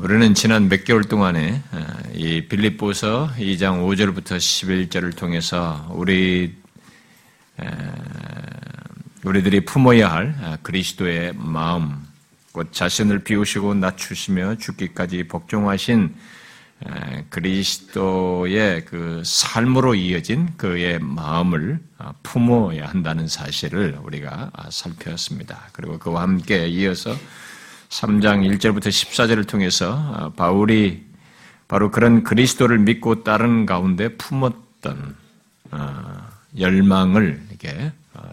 [0.00, 1.60] 우리는 지난 몇 개월 동안에
[2.14, 6.54] 이 빌립보서 2장 5절부터 11절을 통해서 우리
[9.24, 12.06] 우리들이 품어야 할 그리스도의 마음,
[12.52, 16.14] 곧 자신을 비우시고 낮추시며 죽기까지 복종하신
[17.30, 21.80] 그리스도의 그 삶으로 이어진 그의 마음을
[22.22, 25.70] 품어야 한다는 사실을 우리가 살펴봤습니다.
[25.72, 27.16] 그리고 그와 함께 이어서
[27.88, 31.06] 3장 1절부터 14절을 통해서 어, 바울이
[31.66, 35.16] 바로 그런 그리스도를 믿고 따른 가운데 품었던
[35.70, 36.28] 어,
[36.58, 38.30] 열망을 이렇게 어,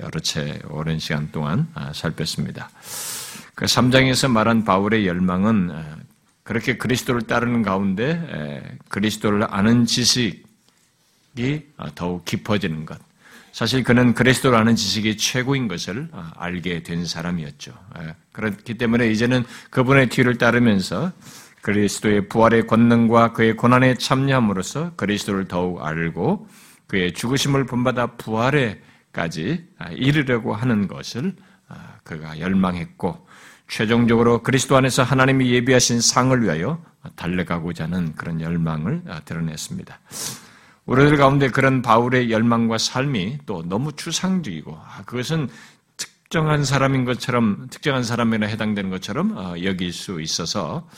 [0.00, 2.70] 여러 채 오랜 시간 동안 살폈습니다.
[3.54, 5.72] 그 3장에서 말한 바울의 열망은
[6.42, 10.42] 그렇게 그리스도를 따르는 가운데 그리스도를 아는 지식이
[11.94, 12.98] 더욱 깊어지는 것,
[13.52, 17.72] 사실 그는 그리스도라는 지식이 최고인 것을 아, 알게 된 사람이었죠.
[18.00, 21.12] 예, 그렇기 때문에 이제는 그분의 뒤를 따르면서
[21.62, 26.48] 그리스도의 부활의 권능과 그의 고난에 참여함으로써 그리스도를 더욱 알고
[26.86, 31.34] 그의 죽으심을 본받아 부활에까지 아, 이르려고 하는 것을
[31.68, 33.28] 아, 그가 열망했고
[33.68, 36.82] 최종적으로 그리스도 안에서 하나님이 예비하신 상을 위하여
[37.14, 40.00] 달려가고자 하는 그런 열망을 드러냈습니다.
[40.90, 45.48] 우리들 가운데 그런 바울의 열망과 삶이 또 너무 추상적이고 아, 그것은
[45.96, 50.88] 특정한 사람인 것처럼 특정한 사람에나 해당되는 것처럼 어, 여길 수 있어서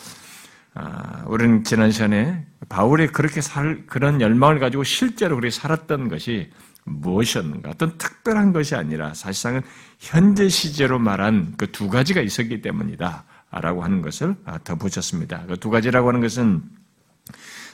[0.72, 6.48] 아, 우리는 지난 시간에 바울이 그렇게 살 그런 열망을 가지고 실제로 그렇게 살았던 것이
[6.84, 7.68] 무엇이었는가?
[7.68, 9.60] 어떤 특별한 것이 아니라 사실상은
[9.98, 13.24] 현재 시제로 말한 그 두 가지가 있었기 때문이다.
[13.50, 15.44] 라고 하는 것을 아, 더 붙였습니다.
[15.46, 16.62] 그 두 가지라고 하는 것은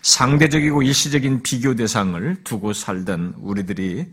[0.02, 4.06] 상대적이고 일시적인 비교 대상을 두고 살던 우리들이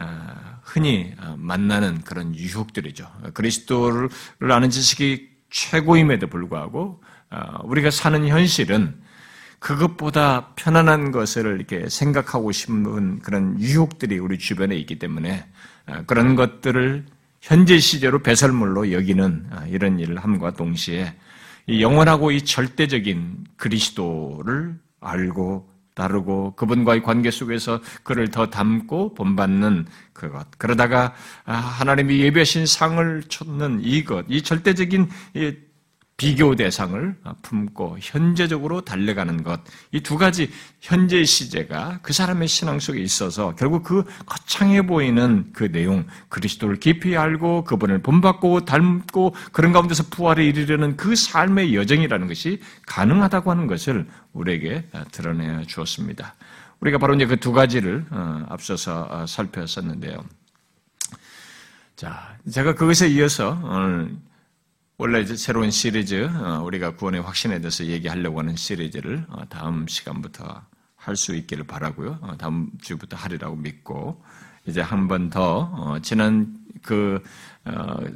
[0.00, 3.10] 아, 흔히 아, 만나는 그런 유혹들이죠.
[3.34, 4.08] 그리스도를
[4.52, 8.94] 아는 지식이 최고임에도 불구하고 아, 우리가 사는 현실은
[9.58, 15.46] 그것보다 편안한 것을 이렇게 생각하고 싶은 그런 유혹들이 우리 주변에 있기 때문에
[16.06, 17.06] 그런 것들을
[17.40, 21.12] 현재 시제로 배설물로 여기는 이런 일을 함과 동시에
[21.68, 30.46] 영원하고 이 절대적인 그리스도를 알고 다르고 그분과의 관계 속에서 그를 더 담고 본받는 그것.
[30.56, 31.12] 그러다가
[31.44, 35.08] 아, 하나님이 예배하신 상을 쫓는 이것, 이 절대적인
[36.18, 39.60] 비교 대상을 품고 현재적으로 달려가는 것.
[39.92, 45.70] 이 두 가지 현재 시제가 그 사람의 신앙 속에 있어서 결국 그 거창해 보이는 그
[45.70, 52.60] 내용, 그리스도를 깊이 알고 그분을 본받고 닮고 그런 가운데서 부활에 이르려는 그 삶의 여정이라는 것이
[52.86, 56.34] 가능하다고 하는 것을 우리에게 드러내 주었습니다.
[56.80, 60.18] 우리가 바로 이제 그 두 가지를 어, 앞서서 어, 살펴봤었는데요.
[61.94, 64.16] 자, 제가 그것에 이어서 오늘
[64.98, 70.62] 원래 이제 새로운 시리즈 어, 우리가 구원의 확신에 대해서 얘기하려고 하는 시리즈를 어, 다음 시간부터
[70.96, 72.18] 할 수 있기를 바라고요.
[72.20, 74.22] 어, 다음 주부터 하리라고 믿고
[74.66, 77.22] 이제 한 번 더 지난 그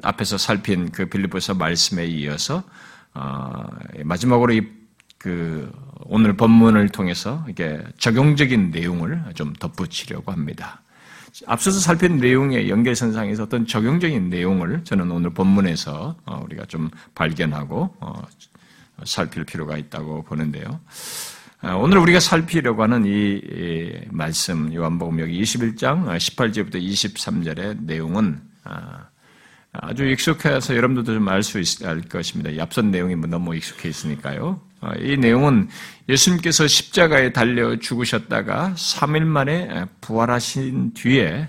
[0.03, 2.63] 앞에서 살핀 그 빌리보서 말씀에 이어서
[4.05, 4.83] 마지막으로 이
[5.19, 5.71] 그
[6.07, 10.83] 오늘 본문을 통해서 이게 적용적인 내용을 좀 덧붙이려고 합니다.
[11.47, 18.23] 앞서서 살핀 내용의 연결선상에서 어떤 적용적인 내용을 저는 오늘 본문에서 어, 우리가 좀 발견하고 어,
[19.05, 20.81] 살필 필요가 있다고 보는데요.
[21.63, 23.41] 어, 오늘 우리가 살피려고 하는 이
[24.11, 28.41] 말씀 요한복음 여기 21장 18절부터 23절의 내용은
[29.73, 32.51] 아주 익숙해서 여러분들도 좀 알 수 있을 것입니다.
[32.63, 34.61] 앞선 내용이 뭐 너무 익숙해 있으니까요.
[34.83, 35.69] 어, 이 내용은
[36.09, 41.49] 예수님께서 십자가에 달려 죽으셨다가 3일 만에 부활하신 뒤에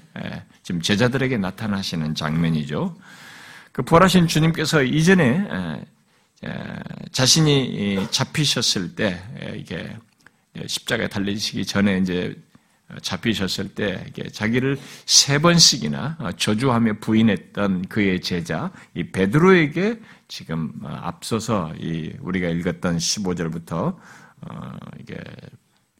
[0.62, 2.96] 지금 제자들에게 나타나시는 장면이죠.
[3.74, 5.82] 그 부활하신 주님께서 이전에
[7.12, 9.22] 자신이 잡히셨을 때
[9.56, 9.98] 이게
[10.66, 12.36] 십자가에 달리시기 전에 이제
[13.02, 22.48] 잡히셨을 때 자기를 세 번씩이나 저주하며 부인했던 그의 제자 이 베드로에게 지금 앞서서 이 우리가
[22.50, 23.96] 읽었던 15절부터
[24.42, 25.16] 어, 이게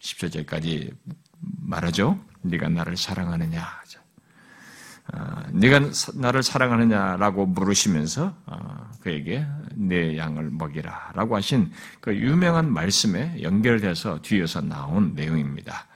[0.02, 0.94] 17절까지
[1.40, 2.20] 말하죠.
[2.42, 3.84] 네가 나를 사랑하느냐?
[5.12, 5.82] 어, 네가
[6.16, 9.46] 나를 사랑하느냐라고 물으시면서 어, 그에게
[9.76, 15.88] 내 양을 먹이라라고 하신 그 유명한 말씀에 연결돼서 뒤에서 나온 내용입니다.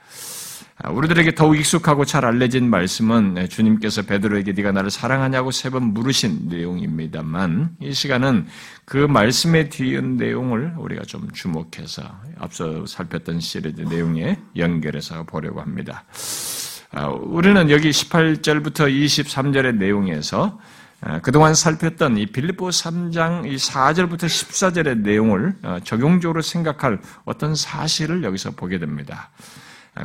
[0.80, 6.48] 아, 우리들에게 더욱 익숙하고 잘 알려진 말씀은 주님께서 베드로에게 네가 나를 사랑하냐고 세 번 물으신
[6.48, 8.46] 내용입니다만 이 시간은
[8.84, 12.02] 그 말씀에 뒤은 내용을 우리가 좀 주목해서
[12.38, 16.04] 앞서 살폈던 시리즈 내용에 연결해서 보려고 합니다.
[16.92, 20.58] 아, 우리는 여기 18절부터 23절의 내용에서
[21.22, 28.52] 그동안 살폈던 이 빌립보 3장 이 4절부터 14절의 내용을 어, 적용적으로 생각할 어떤 사실을 여기서
[28.52, 29.30] 보게 됩니다.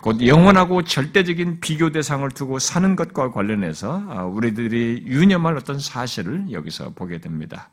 [0.01, 6.92] 곧 영원하고 절대적인 비교 대상을 두고 사는 것과 관련해서 어, 우리들이 유념할 어떤 사실을 여기서
[6.95, 7.69] 보게 됩니다.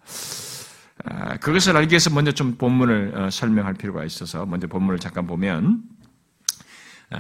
[1.41, 5.83] 그것을 알기 위해서 먼저 좀 본문을 어, 설명할 필요가 있어서 먼저 본문을 잠깐 보면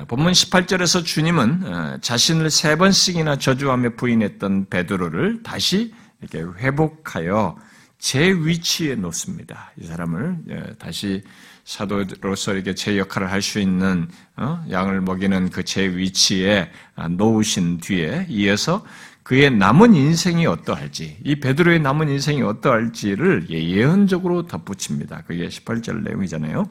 [0.07, 7.57] 본문 18절에서 주님은 어, 자신을 세 번씩이나 저주하며 부인했던 베드로를 다시 이렇게 회복하여
[7.99, 9.73] 제 위치에 놓습니다.
[9.79, 11.23] 이 사람을 예, 다시
[11.65, 17.79] 사도로서 이렇게 제 역할을 할 수 있는 어, 양을 먹이는 그 제 위치에 아, 놓으신
[17.79, 18.85] 뒤에 이어서
[19.23, 25.23] 그의 남은 인생이 어떠할지, 이 베드로의 남은 인생이 어떠할지를 예, 예언적으로 덧붙입니다.
[25.27, 26.65] 그게 18절 내용이잖아요.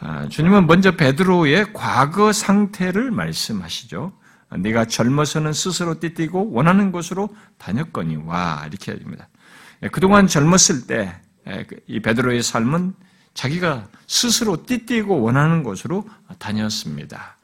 [0.00, 4.12] 아, 주님은 먼저 베드로의 과거 상태를 말씀하시죠.
[4.58, 7.28] 네가 젊어서는 스스로 띠뛰고 원하는 곳으로
[7.58, 9.28] 다녔거니와 이렇게 합니다.
[9.82, 11.08] 예, 그동안 젊었을 때이
[11.46, 12.94] 예, 그, 베드로의 삶은
[13.34, 17.36] 자기가 스스로 띠뛰고 원하는 곳으로 다녔습니다.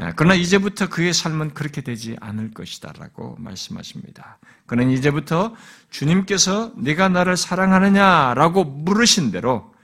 [0.00, 4.38] 예, 그러나 이제부터 그의 삶은 그렇게 되지 않을 것이다라고 말씀하십니다.
[4.66, 5.54] 그는 이제부터
[5.90, 9.74] 주님께서 네가 나를 사랑하느냐라고 물으신 대로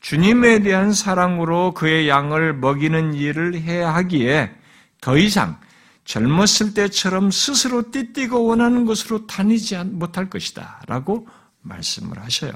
[0.00, 4.54] 주님에 대한 사랑으로 그의 양을 먹이는 일을 해야 하기에
[5.00, 5.58] 더 이상
[6.04, 10.82] 젊었을 때처럼 스스로 띠뛰고 원하는 것으로 다니지 못할 것이다.
[10.86, 11.26] 라고
[11.62, 12.52] 말씀을 하셔요.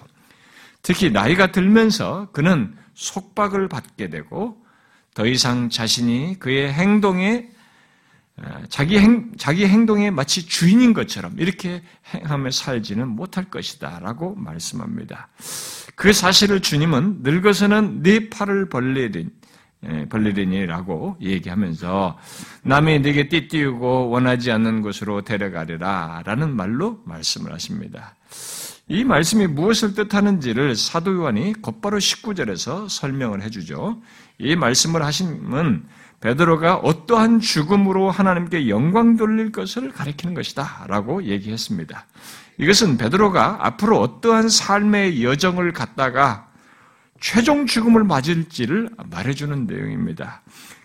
[0.83, 4.57] 특히 나이가 들면서 그는 속박을 받게 되고
[5.15, 7.51] 더 이상 자신이 그의 행동에
[8.43, 11.83] 어, 자기 행, 자기 행동에 마치 주인인 것처럼 이렇게
[12.15, 13.99] 행하며 살지는 못할 것이다.
[14.01, 15.29] 라고 말씀합니다.
[15.95, 19.31] 그 사실을 주님은 늙어서는 네 팔을 벌리린,
[19.87, 22.19] 예, 벌리리니라고 얘기하면서
[22.63, 28.15] 남이 네게 띠띠우고 원하지 않는 곳으로 데려가리라 라는 말로 말씀을 하십니다.
[28.91, 34.03] 이 말씀이 무엇을 뜻하는지를 사도 요한이 곧바로 19절에서 설명을 해주죠.
[34.39, 35.85] 이 말씀을 하심은
[36.19, 42.05] 베드로가 어떠한 죽음으로 하나님께 영광 돌릴 것을 가리키는 것이다 라고 얘기했습니다.
[42.59, 46.49] 이것은 베드로가 앞으로 어떠한 삶의 여정을 갖다가
[47.21, 50.43] 최종 죽음을 맞을지를 말해주는 내용입니다.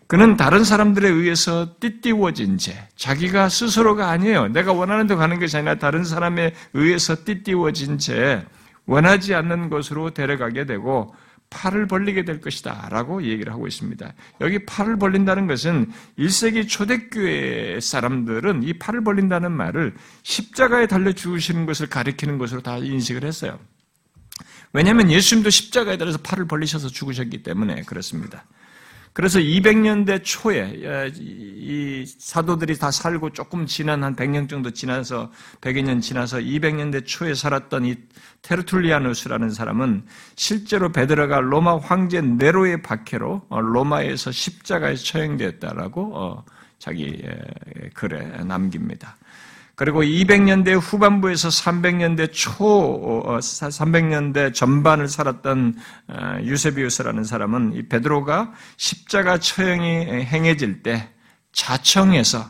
[0.08, 4.50] 그는 다른 사람들에 의해서 띠띠워진 채, 자기가 스스로가 아니에요.
[4.50, 8.46] 내가 원하는 데 가는 것이 아니라 다른 사람에 의해서 띠띠워진 채
[8.86, 11.16] 원하지 않는 곳으로 데려가게 되고
[11.50, 12.90] 팔을 벌리게 될 것이다.
[12.92, 14.14] 라고 얘기를 하고 있습니다.
[14.42, 21.88] 여기 팔을 벌린다는 것은 1세기 초대교회 사람들은 이 팔을 벌린다는 말을 십자가에 달려 죽으시는 것을
[21.88, 23.58] 가리키는 것으로 다 인식을 했어요.
[24.74, 28.44] 왜냐하면 예수님도 십자가에 달려서 팔을 벌리셔서 죽으셨기 때문에 그렇습니다.
[29.16, 30.74] 그래서 200년대 초에
[31.16, 35.32] 이 사도들이 다 살고 조금 지난 한 100년 정도 지나서
[35.62, 37.96] 100여 년 지나서 200년대 초에 살았던 이
[38.42, 46.44] 테르툴리아누스라는 사람은 실제로 베드로가 로마 황제 네로의 박해로 어, 로마에서 십자가에 처형되었다라고 어,
[46.78, 47.24] 자기
[47.94, 49.16] 글에 남깁니다.
[49.76, 55.76] 그리고 200년대 후반부에서 300년대 초, 300년대 어, 전반을 살았던
[56.08, 61.10] 어, 유세비우스라는 사람은 이 베드로가 십자가 처형이 행해질 때
[61.52, 62.50] 자청해서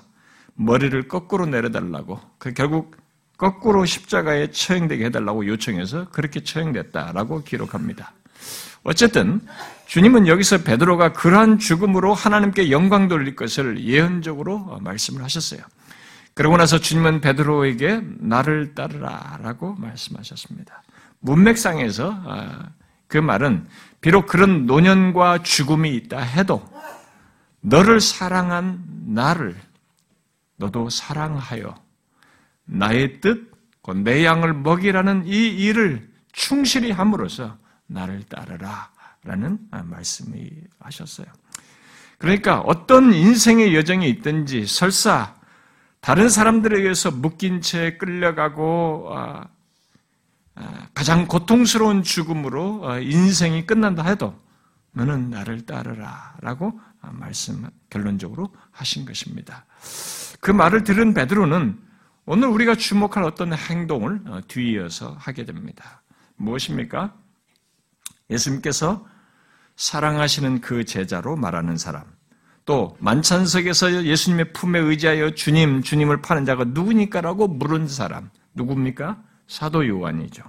[0.53, 2.95] 머리를 거꾸로 내려달라고, 그 결국
[3.37, 8.13] 거꾸로 십자가에 처형되게 해달라고 요청해서 그렇게 처형됐다라고 기록합니다.
[8.83, 9.41] 어쨌든
[9.87, 15.61] 주님은 여기서 베드로가 그러한 죽음으로 하나님께 영광 돌릴 것을 예언적으로 말씀을 하셨어요.
[16.35, 20.83] 그러고 나서 주님은 베드로에게 나를 따르라라고 말씀하셨습니다.
[21.21, 22.69] 문맥상에서 아,
[23.07, 23.67] 그 말은
[24.01, 26.63] 비록 그런 노년과 죽음이 있다 해도
[27.61, 29.55] 너를 사랑한 나를
[30.57, 31.73] 너도 사랑하여
[32.65, 33.51] 나의 뜻,
[34.03, 38.89] 내 양을 먹이라는 이 일을 충실히 함으로써 나를 따르라
[39.23, 40.49] 라는 말씀이
[40.79, 41.27] 하셨어요.
[42.17, 45.35] 그러니까 어떤 인생의 여정이 있든지 설사
[46.05, 49.47] 다른 사람들에 의해서 묶인 채 끌려가고 아,
[50.53, 54.39] 아, 가장 고통스러운 죽음으로 어, 인생이 끝난다 해도
[54.91, 59.65] 너는 나를 따르라 라고 말씀 결론적으로 하신 것입니다.
[60.41, 61.79] 그 말을 들은 베드로는
[62.27, 66.03] 오늘 우리가 주목할 어떤 행동을 어, 뒤이어서 하게 됩니다.
[66.35, 67.15] 무엇입니까?
[68.29, 69.07] 예수님께서
[69.75, 72.03] 사랑하시는 그 제자로 말하는 사람,
[72.65, 79.21] 또 만찬석에서 예수님의 품에 의지하여 주님, 주님을 파는 자가 누구니까라고 물은 사람 누굽니까?
[79.47, 80.43] 사도 요한이죠.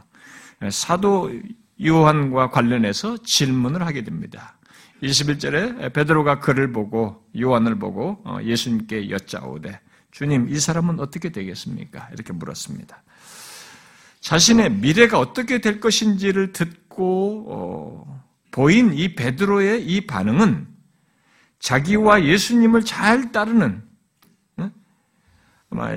[0.70, 1.30] 사도
[1.84, 4.56] 요한과 관련해서 질문을 하게 됩니다.
[5.02, 9.78] 21절에 베드로가 그를 보고 요한을 보고 어, 예수님께 여짜오되
[10.10, 12.08] 주님 이 사람은 어떻게 되겠습니까?
[12.14, 13.02] 이렇게 물었습니다.
[14.20, 20.75] 자신의 미래가 어떻게 될 것인지를 듣고 어, 보인 이 베드로의 이 반응은
[21.58, 23.82] 자기와 예수님을 잘 따르는
[25.70, 25.96] 아마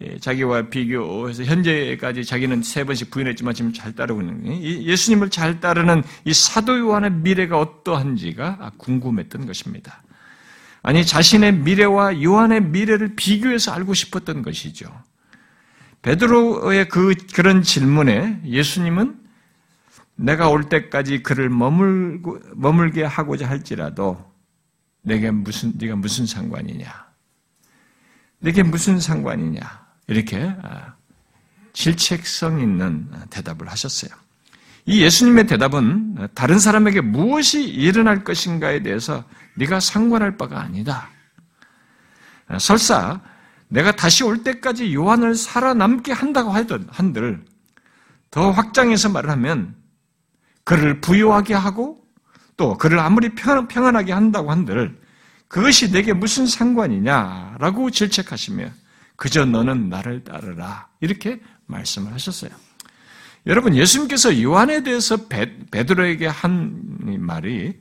[0.00, 6.02] 예, 자기와 비교해서 현재까지 자기는 세 번씩 부인했지만 지금 잘 따르고 있는 예수님을 잘 따르는
[6.24, 10.02] 이 사도 요한의 미래가 어떠한지가 궁금했던 것입니다.
[10.82, 14.86] 아니 자신의 미래와 요한의 미래를 비교해서 알고 싶었던 것이죠.
[16.02, 19.18] 베드로의 그 그런 질문에 예수님은
[20.16, 24.33] 내가 올 때까지 그를 머물고, 머물게 하고자 할지라도
[25.04, 26.86] 내게 무슨 네가 무슨 상관이냐?
[28.40, 29.60] 내게 무슨 상관이냐?
[30.08, 30.94] 이렇게 아,
[31.74, 34.10] 질책성 있는 대답을 하셨어요.
[34.86, 41.08] 이 예수님의 대답은 다른 사람에게 무엇이 일어날 것인가에 대해서 네가 상관할 바가 아니다.
[42.58, 43.20] 설사
[43.68, 47.44] 내가 다시 올 때까지 요한을 살아남게 한다고 하던 한들
[48.30, 49.74] 더 확장해서 말을 하면
[50.64, 52.03] 그를 부유하게 하고
[52.56, 54.96] 또 그를 아무리 평안하게 한다고 한들
[55.48, 58.70] 그것이 내게 무슨 상관이냐라고 질책하시며
[59.16, 60.88] 그저 너는 나를 따르라.
[61.00, 62.50] 이렇게 말씀을 하셨어요.
[63.46, 66.80] 여러분, 예수님께서 요한에 대해서 베, 베드로에게 한
[67.20, 67.74] 말이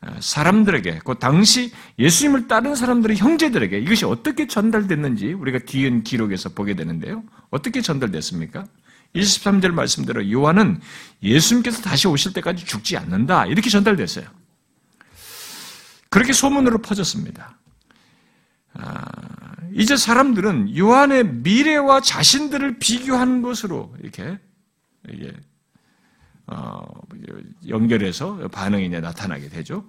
[0.00, 6.76] 어, 사람들에게, 그 당시 예수님을 따른 사람들의 형제들에게 이것이 어떻게 전달됐는지 우리가 뒤은 기록에서 보게
[6.76, 7.24] 되는데요.
[7.50, 8.64] 어떻게 전달됐습니까?
[9.14, 10.80] 23절 말씀대로 요한은
[11.22, 13.46] 예수님께서 다시 오실 때까지 죽지 않는다.
[13.46, 14.26] 이렇게 전달됐어요.
[16.10, 17.58] 그렇게 소문으로 퍼졌습니다.
[18.74, 19.04] 아,
[19.72, 24.38] 이제 사람들은 요한의 미래와 자신들을 비교하는 것으로 이렇게
[25.08, 25.32] 이게
[26.46, 26.82] 어,
[27.68, 29.86] 연결해서 반응이 나타나게 되죠.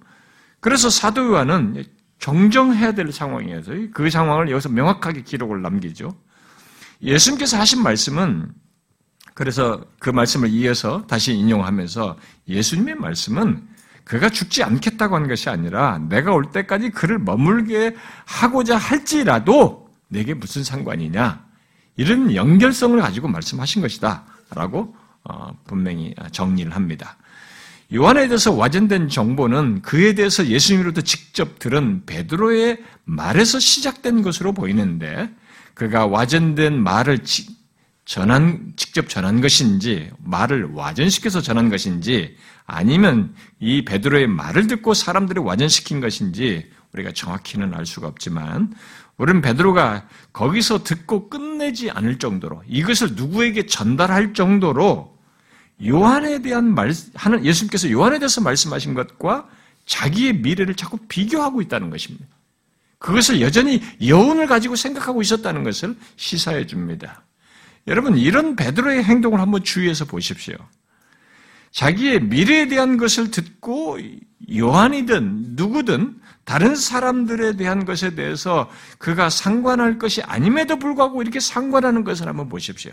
[0.60, 1.84] 그래서 사도 요한은
[2.18, 6.14] 정정해야 될 상황이어서 그 상황을 여기서 명확하게 기록을 남기죠.
[7.02, 8.52] 예수님께서 하신 말씀은
[9.40, 13.66] 그래서 그 말씀을 이어서 다시 인용하면서 예수님의 말씀은
[14.04, 20.62] 그가 죽지 않겠다고 한 것이 아니라 내가 올 때까지 그를 머물게 하고자 할지라도 내게 무슨
[20.62, 21.42] 상관이냐
[21.96, 24.94] 이런 연결성을 가지고 말씀하신 것이다 라고
[25.24, 27.16] 어, 분명히 정리를 합니다.
[27.94, 35.34] 요한에 대해서 와전된 정보는 그에 대해서 예수님으로부터 직접 들은 베드로의 말에서 시작된 것으로 보이는데
[35.72, 37.20] 그가 와전된 말을
[38.10, 42.36] 전한 직접 전한 것인지 말을 와전시켜서 전한 것인지
[42.66, 48.74] 아니면 이 베드로의 말을 듣고 사람들이 와전시킨 것인지 우리가 정확히는 알 수가 없지만
[49.16, 55.16] 우리는 베드로가 거기서 듣고 끝내지 않을 정도로 이것을 누구에게 전달할 정도로
[55.86, 59.46] 요한에 대한 말, 하는 예수님께서 요한에 대해서 말씀하신 것과
[59.86, 62.26] 자기의 미래를 자꾸 비교하고 있다는 것입니다.
[62.98, 67.22] 그것을 여전히 여운을 가지고 생각하고 있었다는 것을 시사해 줍니다.
[67.90, 70.54] 여러분, 이런 베드로의 행동을 한번 주의해서 보십시오.
[71.72, 73.98] 자기의 미래에 대한 것을 듣고
[74.56, 82.28] 요한이든 누구든 다른 사람들에 대한 것에 대해서 그가 상관할 것이 아님에도 불구하고 이렇게 상관하는 것을
[82.28, 82.92] 한번 보십시오.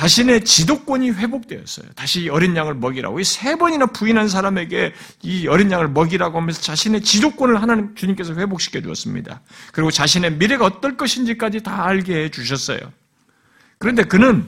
[0.00, 1.90] 자신의 지도권이 회복되었어요.
[1.94, 3.22] 다시 어린 양을 먹이라고.
[3.22, 9.42] 세 번이나 부인한 사람에게 이 어린 양을 먹이라고 하면서 자신의 지도권을 하나님 주님께서 회복시켜 주었습니다.
[9.74, 12.78] 그리고 자신의 미래가 어떨 것인지까지 다 알게 해 주셨어요.
[13.76, 14.46] 그런데 그는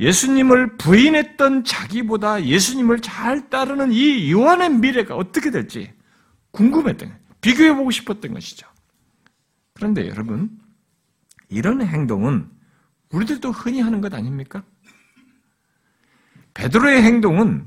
[0.00, 5.90] 예수님을 부인했던 자기보다 예수님을 잘 따르는 이 요한의 미래가 어떻게 될지
[6.50, 7.20] 궁금했던 거예요.
[7.40, 8.66] 비교해 보고 싶었던 것이죠.
[9.72, 10.50] 그런데 여러분,
[11.48, 12.57] 이런 행동은
[13.10, 14.62] 우리들도 흔히 하는 것 아닙니까?
[16.54, 17.66] 베드로의 행동은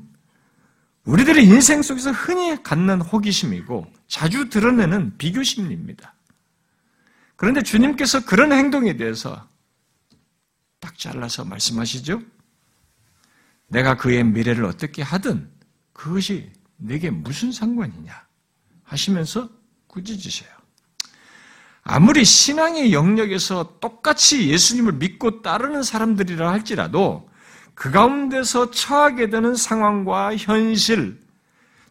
[1.05, 6.13] 우리들의 인생 속에서 흔히 갖는 호기심이고 자주 드러내는 비교심입니다.
[7.35, 9.47] 그런데 주님께서 그런 행동에 대해서
[10.79, 12.21] 딱 잘라서 말씀하시죠?
[13.67, 15.49] 내가 그의 미래를 어떻게 하든
[15.93, 18.27] 그것이 내게 무슨 상관이냐
[18.83, 19.49] 하시면서
[19.87, 20.60] 꾸짖으셔요.
[21.83, 27.29] 아무리 신앙의 영역에서 똑같이 예수님을 믿고 따르는 사람들이라 할지라도
[27.73, 31.19] 그 가운데서 처하게 되는 상황과 현실,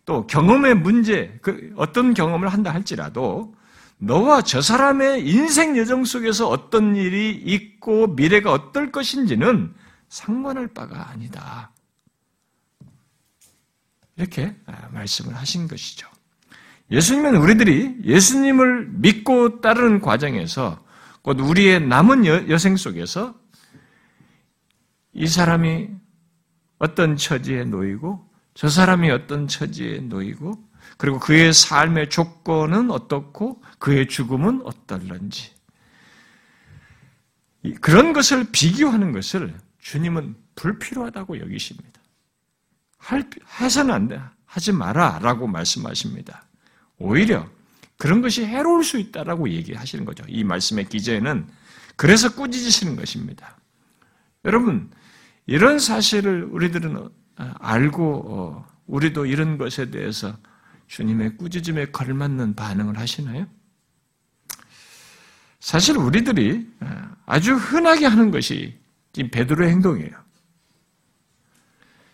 [0.05, 3.55] 또 경험의 문제, 그 어떤 경험을 한다 할지라도
[3.99, 9.75] 너와 저 사람의 인생 여정 속에서 어떤 일이 있고 미래가 어떨 것인지는
[10.09, 11.71] 상관할 바가 아니다.
[14.17, 16.10] 이렇게 아, 말씀을 하신 것이죠.
[16.91, 20.85] 예수님은 우리들이 예수님을 믿고 따르는 과정에서
[21.23, 23.35] 곧 우리의 남은 여, 생 속에서
[25.13, 25.89] 이 사람이
[26.79, 34.63] 어떤 처지에 놓이고 저 사람이 어떤 처지에 놓이고 그리고 그의 삶의 조건은 어떻고 그의 죽음은
[34.65, 35.53] 어떨런지
[37.81, 42.01] 그런 것을 비교하는 것을 주님은 불필요하다고 여기십니다.
[42.99, 43.29] 할,
[43.61, 44.21] 해서는 안 돼.
[44.45, 45.19] 하지 마라.
[45.21, 46.45] 라고 말씀하십니다.
[47.01, 47.49] 오히려
[47.97, 50.23] 그런 것이 해로울 수 있다라고 얘기하시는 거죠.
[50.29, 51.47] 이 말씀의 기저에는
[51.97, 53.59] 그래서 꾸짖으시는 것입니다.
[54.45, 54.91] 여러분,
[55.47, 60.37] 이런 사실을 우리들은 알고, 어, 우리도 이런 것에 대해서
[60.87, 63.47] 주님의 꾸짖음에 걸맞는 반응을 하시나요?
[65.61, 66.67] 사실 우리들이
[67.27, 68.79] 아주 흔하게 하는 것이
[69.13, 70.20] 지금 베드로의 행동이에요.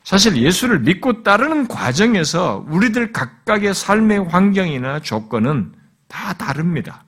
[0.07, 5.75] 사실 예수를 믿고 따르는 과정에서 우리들 각각의 삶의 환경이나 조건은
[6.07, 7.05] 다 다릅니다.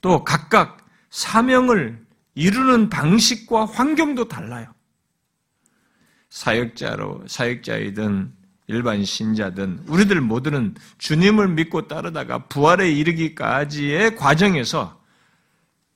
[0.00, 0.78] 또 각각
[1.10, 2.02] 사명을
[2.34, 4.72] 이루는 방식과 환경도 달라요.
[6.30, 8.32] 사역자로, 사역자이든
[8.68, 14.98] 일반 신자든 우리들 모두는 주님을 믿고 따르다가 부활에 이르기까지의 과정에서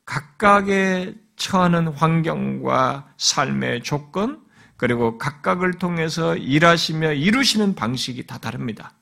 [0.05, 4.50] 각각의 처하는 환경과 삶의 조건,
[4.81, 8.95] 그리고 각각을 통해서 일하시며 이루시는 방식이 다 다릅니다.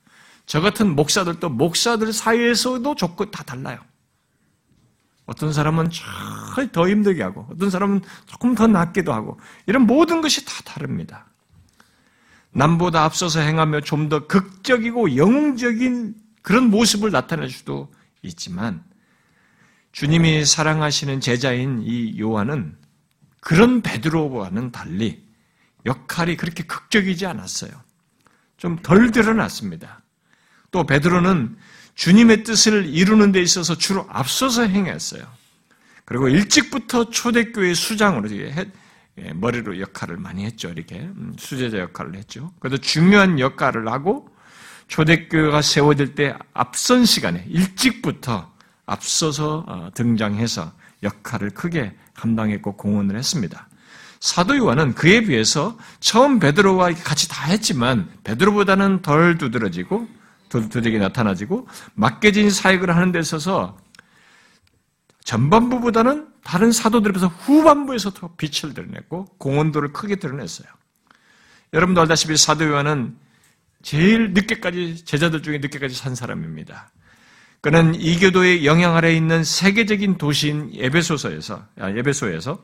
[0.44, 3.78] 저 같은 목사들도 목사들 사이에서도 조건 다 달라요.
[5.26, 5.90] 어떤 사람은
[6.72, 11.26] 더 힘들게 하고, 어떤 사람은 조금 더 낫기도 하고, 이런 모든 것이 다 다릅니다.
[12.50, 17.92] 남보다 앞서서 행하며 좀 더 극적이고 영웅적인 그런 모습을 나타낼 수도
[18.22, 18.82] 있지만,
[19.92, 22.76] 주님이 사랑하시는 제자인 이 요한은
[23.38, 25.27] 그런 베드로와는 달리
[25.88, 27.72] 역할이 그렇게 극적이지 않았어요.
[28.58, 30.02] 좀 덜 드러났습니다.
[30.70, 31.56] 또 베드로는
[31.94, 35.22] 주님의 뜻을 이루는 데 있어서 주로 앞서서 행했어요.
[36.04, 38.28] 그리고 일찍부터 초대교회 수장으로
[39.18, 40.68] 예, 머리로 역할을 많이 했죠.
[40.68, 42.52] 이렇게 음, 수제자 역할을 했죠.
[42.60, 44.28] 그래도 중요한 역할을 하고
[44.86, 48.52] 초대교회가 세워질 때 앞선 시간에 일찍부터
[48.86, 53.67] 앞서서 어, 등장해서 역할을 크게 감당했고 공헌을 했습니다.
[54.20, 60.08] 사도 요한은 그에 비해서 처음 베드로와 같이 다 했지만 베드로보다는 덜 두드러지고
[60.48, 63.78] 두드러지게 나타나지고 맡겨진 사역을 하는 데 있어서
[65.24, 70.68] 전반부보다는 다른 사도들에 비해서 후반부에서 더 빛을 드러냈고 공헌도를 크게 드러냈어요.
[71.74, 73.16] 여러분도 알다시피 사도 요한은
[73.82, 76.90] 제일 늦게까지 제자들 중에 늦게까지 산 사람입니다.
[77.60, 82.62] 그는 이교도의 영향 아래 있는 세계적인 도시인 에베소서에서 아, 에베소에서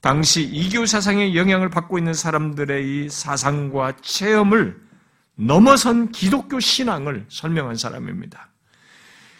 [0.00, 4.80] 당시 이교 사상의 영향을 받고 있는 사람들의 이 사상과 체험을
[5.34, 8.48] 넘어선 기독교 신앙을 설명한 사람입니다.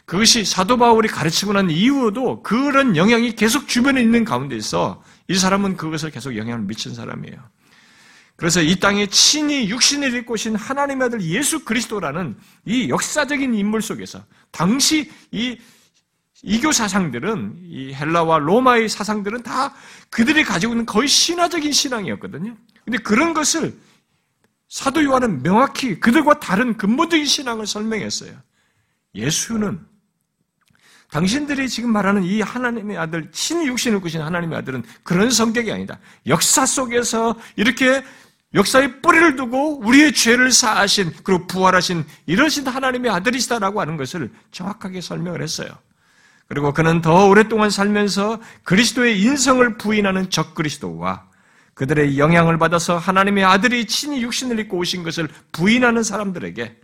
[0.05, 5.77] 그것이 사도 바울이 가르치고 난 이후로도 그런 영향이 계속 주변에 있는 가운데 있어 이 사람은
[5.77, 7.37] 그것을 계속 영향을 미친 사람이에요.
[8.35, 14.25] 그래서 이 땅에 친히 육신을 입고 오신 하나님의 아들 예수 그리스도라는 이 역사적인 인물 속에서
[14.51, 15.59] 당시 이
[16.42, 19.74] 이교 사상들은 이 헬라와 로마의 사상들은 다
[20.11, 22.57] 그들이 가지고 있는 거의 신화적인 신앙이었거든요.
[22.85, 23.77] 근데 그런 것을
[24.68, 28.33] 사도 요한은 명확히 그들과 다른 근본적인 신앙을 설명했어요.
[29.14, 29.81] 예수는
[31.11, 35.98] 당신들이 지금 말하는 이 하나님의 아들, 신육신을 꾸신 하나님의 아들은 그런 성격이 아니다.
[36.27, 38.05] 역사 속에서 이렇게
[38.55, 45.42] 역사의 뿌리를 두고 우리의 죄를 사하신, 그리고 부활하신 이러신 하나님의 아들이시다라고 하는 것을 정확하게 설명을
[45.42, 45.68] 했어요.
[46.49, 51.29] 그리고 그는 더 오랫동안 살면서 그리스도의 인성을 부인하는 적그리스도와
[51.75, 56.77] 그들의 영향을 받아서 하나님의 아들이 친히 육신을 입고 오신 것을 부인하는 사람들에게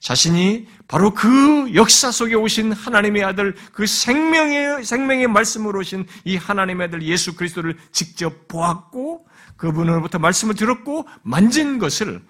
[0.00, 6.86] 자신이 바로 그 역사 속에 오신 하나님의 아들, 그 생명의, 생명의 말씀으로 오신 이 하나님의
[6.86, 12.22] 아들 예수 그리스도를 직접 보았고, 그분으로부터 말씀을 들었고, 만진 것을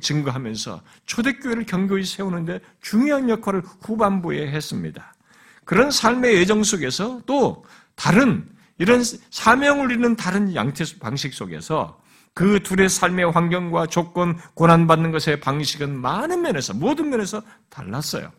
[0.00, 5.12] 증거하면서 초대교회를 경고히 세우는데 중요한 역할을 후반부에 했습니다.
[5.70, 8.44] 그런 삶의 예정 속에서 또 다른
[8.78, 12.02] 이런 사명을 이루는 다른 양태 방식 속에서
[12.34, 18.32] 그 둘의 삶의 환경과 조건, 고난받는 것의 방식은 많은 면에서, 모든 면에서 달랐어요.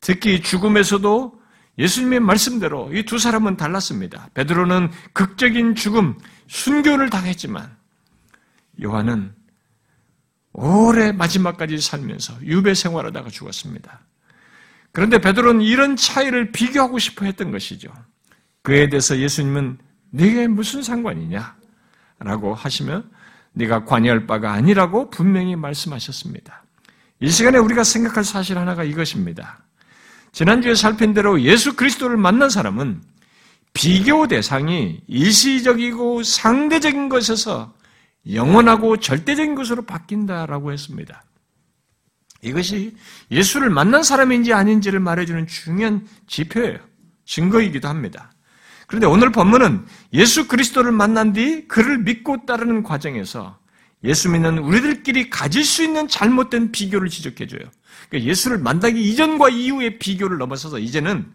[0.00, 1.40] 특히 죽음에서도
[1.76, 4.28] 예수님의 말씀대로 이 두 사람은 달랐습니다.
[4.34, 7.76] 베드로는 극적인 죽음, 순교를 당했지만
[8.80, 9.34] 요한은
[10.52, 14.02] 오래 마지막까지 살면서 유배 생활하다가 죽었습니다.
[14.92, 17.90] 그런데 베드로는 이런 차이를 비교하고 싶어 했던 것이죠.
[18.62, 19.78] 그에 대해서 예수님은
[20.10, 21.56] 네게 무슨 상관이냐?
[22.18, 23.02] 라고 하시며
[23.52, 26.64] 네가 관여할 바가 아니라고 분명히 말씀하셨습니다.
[27.20, 29.62] 이 시간에 우리가 생각할 사실 하나가 이것입니다.
[30.32, 33.02] 지난주에 살핀 대로 예수 그리스도를 만난 사람은
[33.72, 37.74] 비교 대상이 일시적이고 상대적인 것에서
[38.30, 41.22] 영원하고 절대적인 것으로 바뀐다라고 했습니다.
[42.42, 42.96] 이것이
[43.30, 46.78] 예수를 만난 사람인지 아닌지를 말해주는 중요한 지표예요.
[47.24, 48.32] 증거이기도 합니다.
[48.86, 53.58] 그런데 오늘 본문은 예수 그리스도를 만난 뒤 그를 믿고 따르는 과정에서
[54.02, 57.60] 예수 믿는 우리들끼리 가질 수 있는 잘못된 비교를 지적해줘요.
[58.08, 61.30] 그러니까 예수를 만나기 이전과 이후의 비교를 넘어서서 이제는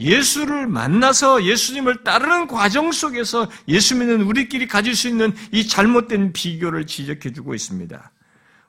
[0.00, 6.86] 예수를 만나서 예수님을 따르는 과정 속에서 예수 믿는 우리끼리 가질 수 있는 이 잘못된 비교를
[6.86, 8.10] 지적해주고 있습니다.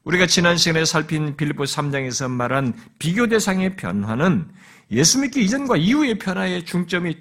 [0.07, 4.47] 우리가 지난 시간에 살핀 빌보 3장에서 말한 비교 대상의 변화는
[4.89, 7.13] 예수 믿기 이전과 이후의 변화의 중점이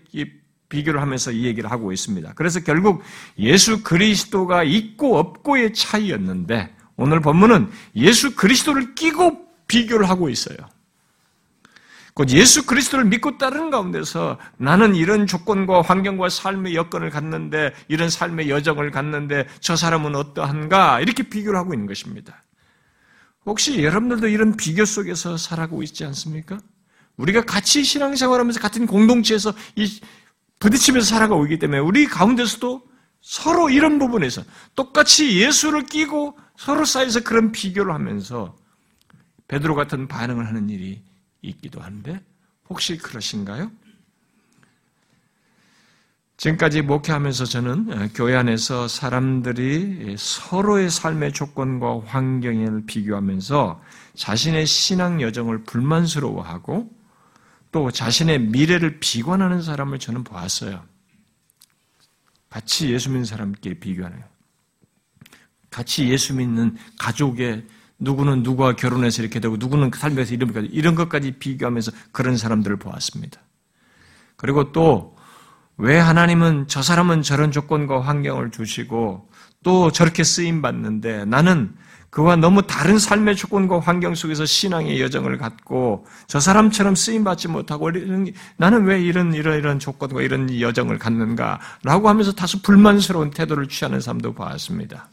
[0.69, 2.35] 비교를 하면서 이 얘기를 하고 있습니다.
[2.37, 3.03] 그래서 결국
[3.41, 10.57] 예수 그리스도가 있고 없고의 차이였는데 오늘 본문은 예수 그리스도를 끼고 비교를 하고 있어요.
[12.15, 18.49] 곧 예수 그리스도를 믿고 따르는 가운데서 나는 이런 조건과 환경과 삶의 여건을 갖는데 이런 삶의
[18.49, 22.45] 여정을 갖는데 저 사람은 어떠한가 이렇게 비교를 하고 있는 것입니다.
[23.47, 26.59] 혹시 여러분들도 이런 비교 속에서 살아가고 있지 않습니까?
[27.17, 30.01] 우리가 같이 신앙생활하면서 같은 공동체에서 이
[30.59, 32.83] 부딪히면서 살아가고 있기 때문에 우리 가운데서도
[33.23, 34.43] 서로 이런 부분에서
[34.75, 38.57] 똑같이 예수를 끼고 서로 사이에서 그런 비교를 하면서
[39.49, 41.01] 베드로 같은 반응을 하는 일이
[41.43, 42.21] 있기도 한데
[42.69, 43.71] 혹시 그러신가요?
[46.37, 53.83] 지금까지 목회하면서 저는 교회 안에서 사람들이 서로의 삶의 조건과 환경을 비교하면서
[54.15, 56.91] 자신의 신앙 여정을 불만스러워하고
[57.73, 60.85] 또 자신의 미래를 비관하는 사람을 저는 보았어요.
[62.51, 64.31] 같이 예수 믿는 사람끼리 비교하는 거예요.
[65.71, 67.67] 같이 예수 믿는 가족의
[67.99, 73.41] 누구는 누구와 결혼해서 이렇게 되고 누구는 삶에서 이런 것까지 비교하면서 그런 사람들을 보았습니다.
[74.37, 75.16] 그리고 또
[75.79, 79.29] 왜 하나님은 저 사람은 저런 조건과 환경을 주시고
[79.63, 81.75] 또 저렇게 쓰임 받는데 나는
[82.11, 87.91] 그와 너무 다른 삶의 조건과 환경 속에서 신앙의 여정을 갖고 저 사람처럼 쓰임 받지 못하고
[88.57, 94.35] 나는 왜 이런 이런 이런 조건과 이런 여정을 갖는가라고 하면서 다소 불만스러운 태도를 취하는 사람도
[94.35, 95.11] 봤습니다.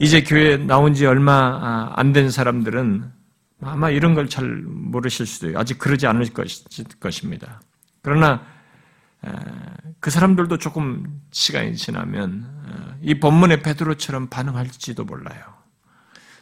[0.00, 3.12] 이제 교회 나온 지 얼마 아, 안된 사람들은
[3.62, 5.58] 아마 이런 걸 잘 모르실 수도 있어요.
[5.60, 6.26] 아직 그러지 않을
[7.00, 7.60] 것입니다.
[8.02, 8.42] 그러나
[10.00, 15.58] 그 사람들도 조금 시간이 지나면 어, 이 본문의 베드로처럼 반응할지도 몰라요.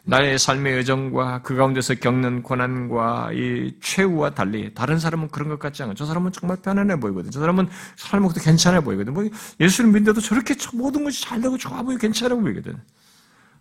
[0.09, 5.83] 나의 삶의 여정과 그 가운데서 겪는 고난과 이 최후와 달리 다른 사람은 그런 것 같지
[5.83, 5.95] 않아.
[5.97, 7.33] 저 사람은 정말 편안해 보이거든.
[7.33, 9.15] 저 사람은 삶도 괜찮아 보이거든.
[9.15, 12.77] 뭐 예수를 믿는데도 저렇게 모든 것이 잘 되고 좋아 보이고 괜찮아 보이거든.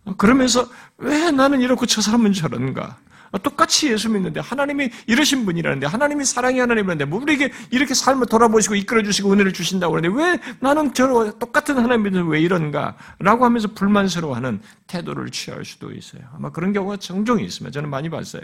[0.04, 2.96] 어, 그러면서 왜 나는 이렇고 저 사람은 저런가?
[3.36, 8.74] 어, 똑같이 예수 믿는데 하나님이 이러신 분이라는데 하나님이 사랑의 하나님이라는데 뭐 우리에게 이렇게 삶을 돌아보시고
[8.74, 12.96] 이끌어 주시고 은혜를 주신다고 그러는데 왜 나는 저 똑같은 하나님 믿는데 왜 이런가?
[13.18, 16.22] 라고 하면서 불만스러워하는 태도를 취할 수도 있어요.
[16.34, 17.72] 아마 그런 경우가 종종 있습니다.
[17.72, 18.42] 저는 많이 봤어요.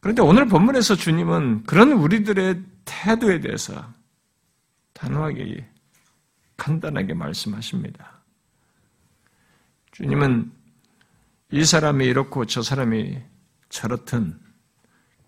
[0.00, 3.92] 그런데 오늘 본문에서 주님은 그런 우리들의 태도에 대해서
[4.92, 5.66] 단호하게
[6.56, 8.20] 간단하게 말씀하십니다.
[9.92, 10.52] 주님은
[11.50, 13.22] 이 사람이 이렇고 저 사람이
[13.68, 14.38] 저렇든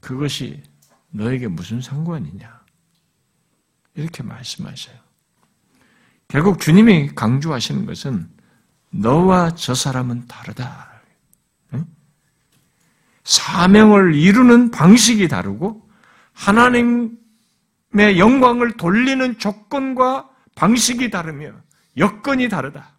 [0.00, 0.62] 그것이
[1.10, 2.58] 너에게 무슨 상관이냐.
[3.94, 4.96] 이렇게 말씀하셔요.
[6.28, 8.28] 결국 주님이 강조하시는 것은
[8.90, 10.88] 너와 저 사람은 다르다.
[13.28, 15.86] 사명을 이루는 방식이 다르고
[16.32, 17.18] 하나님의
[18.16, 21.52] 영광을 돌리는 조건과 방식이 다르며
[21.98, 22.97] 여건이 다르다.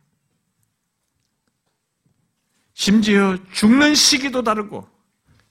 [2.79, 4.87] 심지어 죽는 시기도 다르고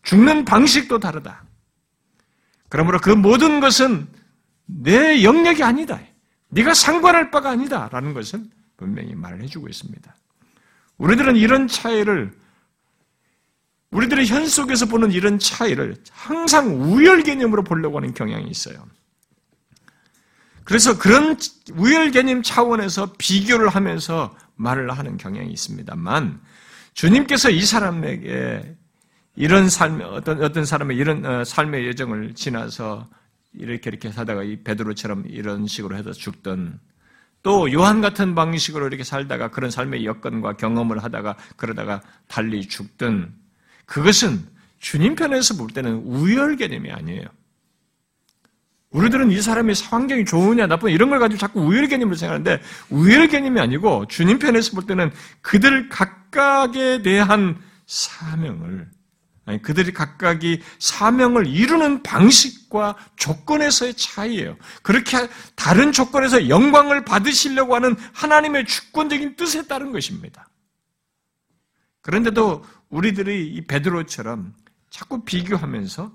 [0.03, 1.45] 죽는 방식도 다르다.
[2.71, 4.09] 그러므로 그 모든 것은
[4.65, 6.01] 내 영역이 아니다.
[6.49, 8.45] 네가 상관할 바가 아니다라는 것을
[8.79, 10.17] 분명히 말을 해주고 있습니다.
[10.97, 12.33] 우리들은 이런 차이를
[13.91, 18.87] 우리들의 현 속에서 보는 이런 차이를 항상 우열 개념으로 보려고 하는 경향이 있어요.
[20.65, 21.37] 그래서 그런
[21.75, 26.41] 우열 개념 차원에서 비교를 하면서 말을 하는 경향이 있습니다만
[26.99, 28.75] 주님께서 이 사람에게
[29.37, 33.07] 이런 삶, 어떤, 어떤 사람의 이런 어, 삶의 여정을 지나서
[33.55, 36.81] 이렇게 이렇게 사다가 이 베드로처럼 이런 식으로 해서 죽던
[37.45, 43.33] 또 요한 같은 방식으로 이렇게 살다가 그런 삶의 여건과 경험을 하다가 그러다가 달리 죽든
[43.87, 44.45] 그것은
[44.81, 47.27] 주님 편에서 볼 때는 우열 개념이 아니에요.
[48.91, 53.61] 우리들은 이 사람의 환경이 좋으냐 나쁘냐 이런 걸 가지고 자꾸 우열 개념으로 생각하는데 우열 개념이
[53.61, 55.11] 아니고 주님 편에서 볼 때는
[55.43, 58.89] 그들 각각에 대한 사명을
[59.45, 64.59] 아니 그들이 각각이 사명을 이루는 방식과 조건에서의 차이예요.
[64.83, 65.17] 그렇게
[65.55, 70.49] 다른 조건에서 영광을 받으시려고 하는 하나님의 주권적인 뜻에 따른 것입니다.
[72.03, 74.55] 그런데도 우리들이 이 베드로처럼
[74.91, 76.13] 자꾸 비교하면서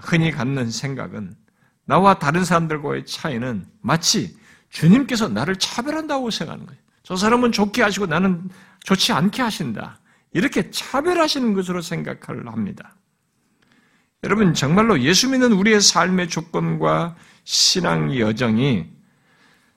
[0.00, 1.34] 흔히 갖는 생각은
[1.84, 4.36] 나와 다른 사람들과의 차이는 마치
[4.70, 6.80] 주님께서 나를 차별한다고 생각하는 거예요.
[7.02, 8.48] 저 사람은 좋게 하시고 나는
[8.84, 9.98] 좋지 않게 하신다.
[10.32, 12.96] 이렇게 차별하시는 것으로 생각을 합니다.
[14.24, 18.86] 여러분, 정말로 예수 믿는 우리의 삶의 조건과 신앙 여정이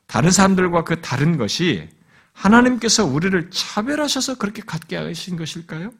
[0.05, 1.89] 다른 사람들과 그 다른 것이
[2.31, 5.91] 하나님께서 우리를 차별하셔서 그렇게 갖게 하신 것일까요?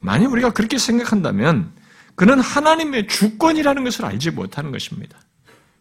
[0.00, 1.72] 만약 우리가 그렇게 생각한다면
[2.14, 5.18] 그는 하나님의 주권이라는 것을 알지 못하는 것입니다.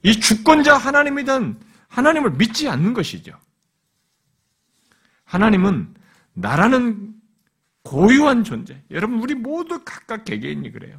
[0.03, 3.37] 이 주권자 하나님이든 하나님을 믿지 않는 것이죠.
[5.25, 5.93] 하나님은
[6.33, 7.13] 나라는
[7.83, 8.81] 고유한 존재.
[8.91, 10.97] 여러분, 우리 모두 각각 개개인이 그래요.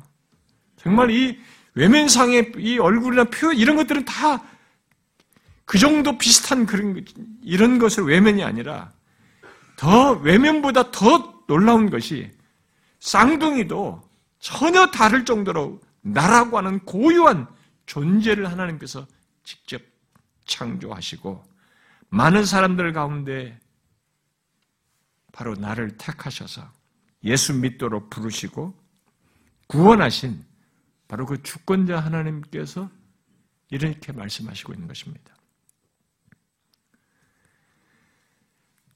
[0.77, 1.39] 정말 이
[1.75, 4.53] 외면상의 이 얼굴이나 표현, 이런 것들은 다
[5.73, 7.03] 그 정도 비슷한 그런,
[7.43, 8.93] 이런 것을 외면이 아니라
[9.77, 12.31] 더, 외면보다 더 놀라운 것이
[13.01, 14.03] 쌍둥이도
[14.43, 17.47] 전혀 다를 정도로 나라고 하는 고유한
[17.87, 19.07] 존재를 하나님께서
[19.45, 19.81] 직접
[20.47, 21.45] 창조하시고
[22.09, 23.59] 많은 사람들 가운데
[25.31, 26.69] 바로 나를 택하셔서
[27.23, 28.77] 예수 믿도록 부르시고
[29.69, 30.45] 구원하신
[31.07, 32.91] 바로 그 주권자 하나님께서
[33.71, 35.37] 이렇게 말씀하시고 있는 것입니다.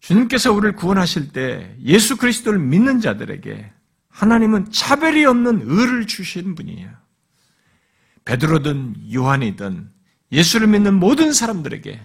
[0.01, 3.76] 주님께서 우리를 구원하실 때 예수 그리스도를 믿는 자들에게
[4.17, 6.89] 하나님은 차별이 없는 의를 주신 분이에요.
[8.25, 9.91] 베드로든 요한이든
[10.33, 12.01] 예수를 믿는 모든 사람들에게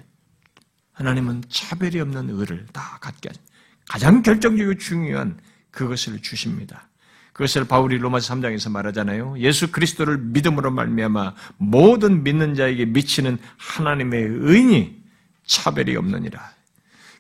[0.92, 3.54] 하나님은 차별이 없는 의를 다 갖게 하십니다.
[3.90, 5.40] 가장 결정적이고 중요한
[5.72, 6.90] 그것을 주십니다.
[7.32, 9.40] 그것을 바울이 로마서 3장에서 말하잖아요.
[9.40, 15.02] 예수 그리스도를 믿음으로 말미암아 모든 믿는 자에게 미치는 하나님의 의인이
[15.46, 16.52] 차별이 없느니라.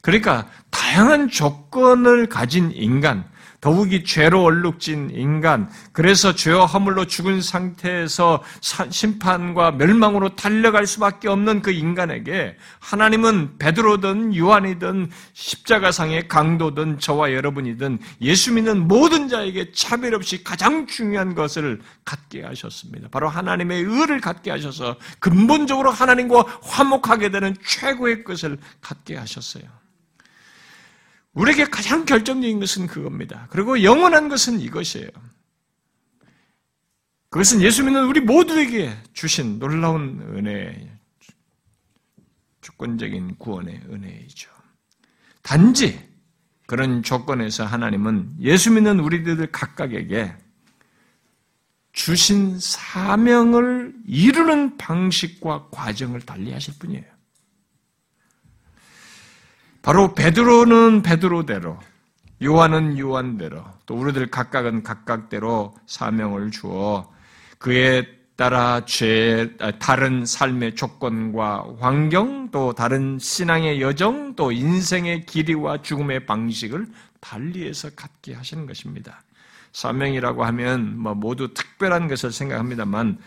[0.01, 3.25] 그러니까 다양한 조건을 가진 인간,
[3.62, 8.43] 더욱이 죄로 얼룩진 인간, 그래서 죄와 허물로 죽은 상태에서
[8.89, 18.52] 심판과 멸망으로 달려갈 수밖에 없는 그 인간에게 하나님은 베드로든 요한이든 십자가상의 강도든 저와 여러분이든 예수
[18.52, 23.10] 믿는 모든 자에게 차별 없이 가장 중요한 것을 갖게 하셨습니다.
[23.10, 29.80] 바로 하나님의 의를 갖게 하셔서 근본적으로 하나님과 화목하게 되는 최고의 것을 갖게 하셨어요.
[31.33, 33.47] 우리에게 가장 결정적인 것은 그겁니다.
[33.49, 35.09] 그리고 영원한 것은 이것이에요.
[37.29, 40.91] 그것은 예수 믿는 우리 모두에게 주신 놀라운 은혜,
[42.59, 44.51] 주권적인 구원의 은혜이죠.
[45.41, 46.11] 단지
[46.67, 50.35] 그런 조건에서 하나님은 예수 믿는 우리들 각각에게
[51.93, 57.11] 주신 사명을 이루는 방식과 과정을 달리 하실 뿐이에요.
[59.81, 61.79] 바로 베드로는 베드로대로,
[62.43, 67.11] 요한은 요한대로, 또 우리들 각각은 각각대로 사명을 주어
[67.57, 75.81] 그에 따라 죄, 아, 다른 삶의 조건과 환경, 또 다른 신앙의 여정, 또 인생의 길이와
[75.83, 76.87] 죽음의 방식을
[77.19, 79.21] 달리해서 갖게 하시는 것입니다.
[79.73, 83.19] 사명이라고 하면 뭐 모두 특별한 것을 생각합니다만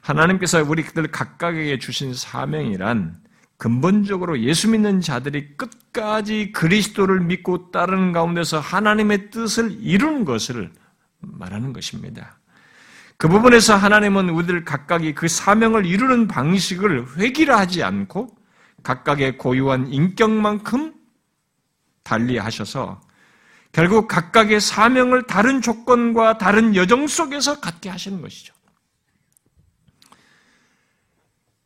[0.00, 3.16] 하나님께서 우리 그들 각각에게 주신 사명이란
[3.64, 10.70] 근본적으로 예수 믿는 자들이 끝까지 그리스도를 믿고 따르는 가운데서 하나님의 뜻을 이루는 것을
[11.20, 12.38] 말하는 것입니다.
[13.16, 18.36] 그 부분에서 하나님은 우리들 각각이 그 사명을 이루는 방식을 회기라 하지 않고
[18.82, 20.92] 각각의 고유한 인격만큼
[22.02, 23.00] 달리 하셔서
[23.72, 28.52] 결국 각각의 사명을 다른 조건과 다른 여정 속에서 갖게 하시는 것이죠.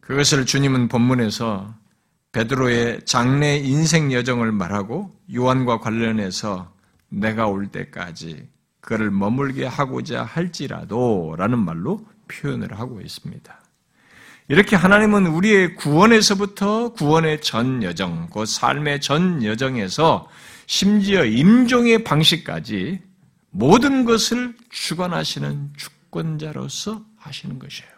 [0.01, 1.77] 그것을 주님은 본문에서
[2.39, 6.73] 베드로의 장래 인생 여정을 말하고 요한과 관련해서
[7.09, 8.47] 내가 올 때까지
[8.81, 13.61] 그를 머물게 하고자 할지라도 라는 말로 표현을 하고 있습니다.
[14.47, 20.29] 이렇게 하나님은 우리의 구원에서부터 구원의 전 여정, 그 삶의 전 여정에서
[20.67, 23.01] 심지어 임종의 방식까지
[23.51, 27.98] 모든 것을 주관하시는 주권자로서 하시는 것이에요.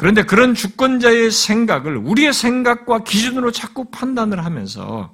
[0.00, 5.12] 그런데 그런 주권자의 생각을 우리의 생각과 기준으로 자꾸 판단을 하면서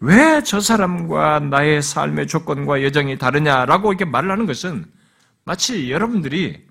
[0.00, 4.86] 왜 저 사람과 나의 삶의 조건과 여정이 다르냐라고 이렇게 말을 하는 것은
[5.44, 6.66] 마치 여러분들이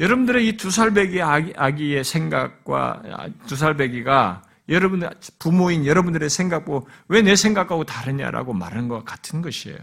[0.00, 3.02] 여러분들의 이 두 살배기 아기 의 생각과
[3.46, 9.78] 두 살배기가 여러분들 부모인 여러분들의 생각고 왜내 생각하고 다르냐라고 말하는 것 같은 것이에요.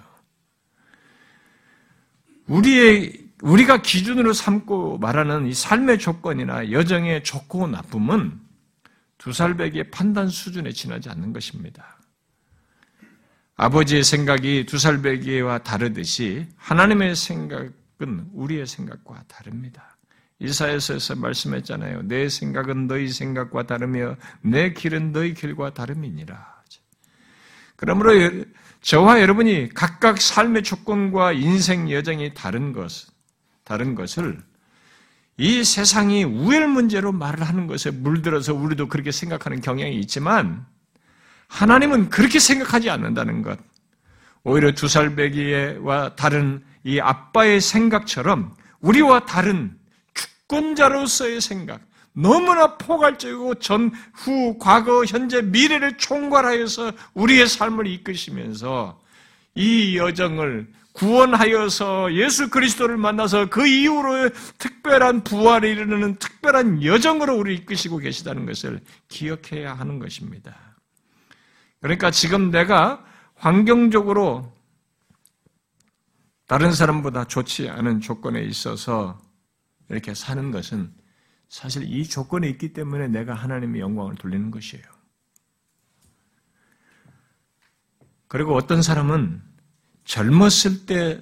[2.45, 8.39] 우리의 우리가 기준으로 삼고 말하는 이 삶의 조건이나 여정의 좋고 나쁨은
[9.17, 11.99] 두 살배기의 판단 수준에 지나지 않는 것입니다.
[13.55, 19.97] 아버지의 생각이 두 살배기와 다르듯이 하나님의 생각은 우리의 생각과 다릅니다.
[20.39, 22.03] 이사에서 말씀했잖아요.
[22.03, 26.59] 내 생각은 너희 생각과 다르며 내 길은 너희 길과 다름이니라.
[27.75, 28.13] 그러므로
[28.81, 33.07] 저와 여러분이 각각 삶의 조건과 인생 여정이 다른 것,
[33.69, 34.35] 다른 것을
[35.37, 40.65] 이 세상이 우열 문제로 말을 하는 것에 물들어서 우리도 그렇게 생각하는 경향이 있지만
[41.49, 43.59] 하나님은 그렇게 생각하지 않는다는 것.
[44.43, 49.77] 오히려 두 살배기와 다른 이 아빠의 생각처럼 우리와 다른
[50.15, 58.99] 주권자로서의 생각, 너무나 포괄적이고 전, 후, 과거, 현재, 미래를 총괄하여서 우리의 삶을 이끄시면서
[59.53, 67.97] 이 여정을 구원하여서 예수 그리스도를 만나서 그 이후로 특별한 부활에 이르는 특별한 여정으로 우리 이끄시고
[67.97, 70.55] 계시다는 것을 기억해야 하는 것입니다.
[71.79, 74.51] 그러니까 지금 내가 환경적으로
[76.47, 79.21] 다른 사람보다 좋지 않은 조건에 있어서
[79.89, 80.91] 이렇게 사는 것은
[81.47, 84.83] 사실 이 조건에 있기 때문에 내가 하나님의 영광을 돌리는 것이에요.
[88.27, 89.41] 그리고 어떤 사람은
[90.09, 91.21] 젊었을 때가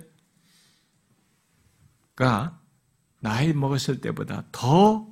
[3.20, 5.06] 나이 먹었을 때보다 더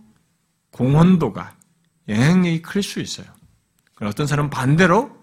[0.71, 1.57] 공헌도가
[2.07, 3.27] 영향력이 클 수 있어요.
[4.01, 5.21] 어떤 사람은 반대로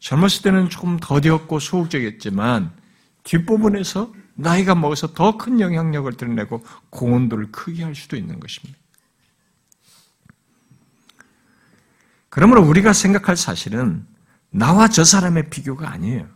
[0.00, 2.76] 젊었을 때는 조금 더디었고 소극적이었지만
[3.22, 8.76] 뒷부분에서 나이가 먹어서 더 큰 영향력을 드러내고 공헌도를 크게 할 수도 있는 것입니다.
[12.30, 14.04] 그러므로 우리가 생각할 사실은
[14.50, 16.28] 나와 저 사람의 비교가 아니에요.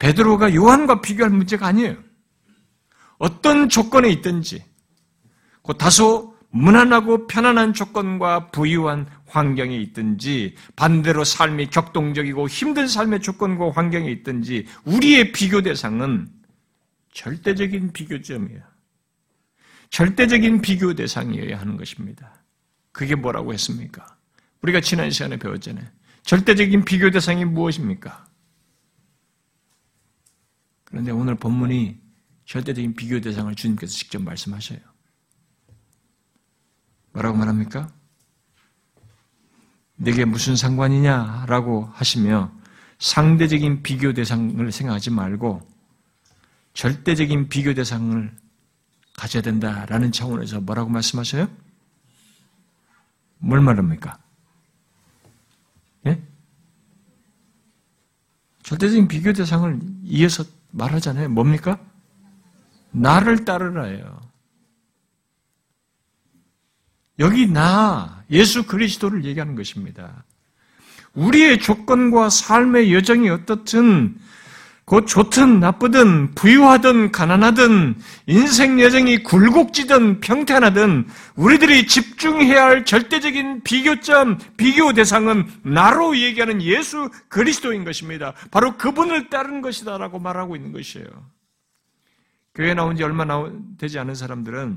[0.00, 1.96] 베드로가 요한과 비교할 문제가 아니에요.
[3.18, 4.64] 어떤 조건에 있든지,
[5.62, 14.10] 그 다소 무난하고 편안한 조건과 부유한 환경에 있든지, 반대로 삶이 격동적이고 힘든 삶의 조건과 환경에
[14.10, 16.28] 있든지, 우리의 비교 대상은
[17.12, 18.62] 절대적인 비교점이에요.
[19.90, 22.42] 절대적인 비교 대상이어야 하는 것입니다.
[22.90, 24.16] 그게 뭐라고 했습니까?
[24.62, 25.84] 우리가 지난 시간에 배웠잖아요.
[26.22, 28.29] 절대적인 비교 대상이 무엇입니까?
[30.90, 31.98] 그런데 오늘 본문이
[32.44, 34.80] 절대적인 비교 대상을 주님께서 직접 말씀하셔요.
[37.12, 37.92] 뭐라고 말합니까?
[39.94, 42.52] 내게 무슨 상관이냐라고 하시며
[42.98, 45.60] 상대적인 비교 대상을 생각하지 말고
[46.74, 48.36] 절대적인 비교 대상을
[49.16, 51.48] 가져야 된다라는 차원에서 뭐라고 말씀하셔요?
[53.38, 54.18] 뭘 말합니까?
[56.06, 56.22] 예?
[58.62, 61.28] 절대적인 비교 대상을 이어서 말하잖아요.
[61.28, 61.78] 뭡니까?
[62.90, 64.20] 나를 따르라예요.
[67.18, 70.24] 여기 나, 예수 그리스도를 얘기하는 것입니다.
[71.14, 74.16] 우리의 조건과 삶의 여정이 어떻든
[74.90, 77.94] 곧 좋든 나쁘든 부유하든 가난하든
[78.26, 87.84] 인생 여정이 굴곡지든 평탄하든 우리들이 집중해야 할 절대적인 비교점, 비교 대상은 나로 얘기하는 예수 그리스도인
[87.84, 88.34] 것입니다.
[88.50, 91.06] 바로 그분을 따르는 것이다라고 말하고 있는 것이에요.
[92.56, 93.24] 교회 나온 지 얼마
[93.78, 94.76] 되지 않은 사람들은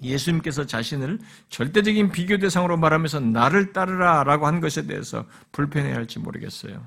[0.00, 1.18] 예수님께서 자신을
[1.48, 6.86] 절대적인 비교 대상으로 말하면서 나를 따르라 라고 한 것에 대해서 불편해 할지 모르겠어요.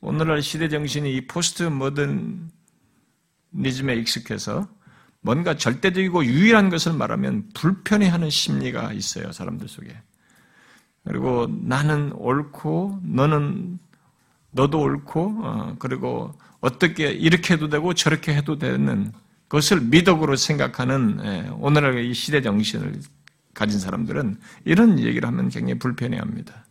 [0.00, 2.48] 오늘날 시대 정신이 이 포스트 모더니즘에
[3.96, 4.68] 익숙해서
[5.20, 9.94] 뭔가 절대적이고 유일한 것을 말하면 불편해하는 심리가 있어요 사람들 속에.
[11.04, 13.78] 그리고 나는 옳고 너는
[14.52, 19.12] 너도 옳고 어, 그리고 어떻게 이렇게 해도 되고 저렇게 해도 되는
[19.48, 23.00] 것을 미덕으로 생각하는 예, 오늘날 이 시대 정신을
[23.52, 26.66] 가진 사람들은 이런 얘기를 하면 굉장히 불편해합니다.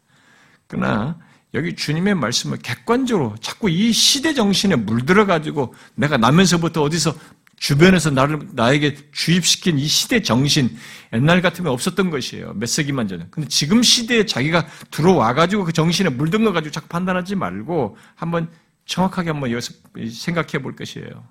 [0.67, 1.17] 그러나
[1.53, 7.15] 여기 주님의 말씀을 객관적으로 자꾸 이 시대 정신에 물들어 가지고 내가 나면서부터 어디서
[7.59, 10.77] 주변에서 나를, 나에게 주입시킨 이 시대 정신,
[11.13, 12.53] 옛날 같으면 없었던 것이에요.
[12.53, 13.27] 몇 세기만 전에.
[13.31, 18.49] 근데 지금 시대에 자기가 들어와 가지고 그 정신에 물든 거 가지고 자꾸 판단하지 말고 한번
[18.85, 19.73] 정확하게 한번 여기서
[20.09, 21.27] 생각해 볼 것이에요.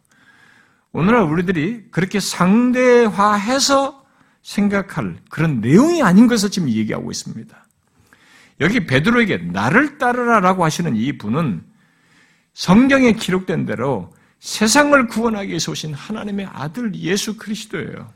[0.92, 4.04] 오늘날 우리들이 그렇게 상대화해서
[4.42, 7.67] 생각할 그런 내용이 아닌 것을 지금 얘기하고 있습니다.
[8.60, 11.64] 여기 베드로에게 나를 따르라라고 하시는 이 분은
[12.54, 18.12] 성경에 기록된 대로 세상을 구원하기 위해서 오신 하나님의 아들 예수 그리스도예요.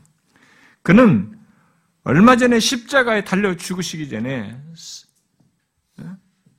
[0.81, 1.37] 그는
[2.03, 4.57] 얼마 전에 십자가에 달려 죽으시기 전에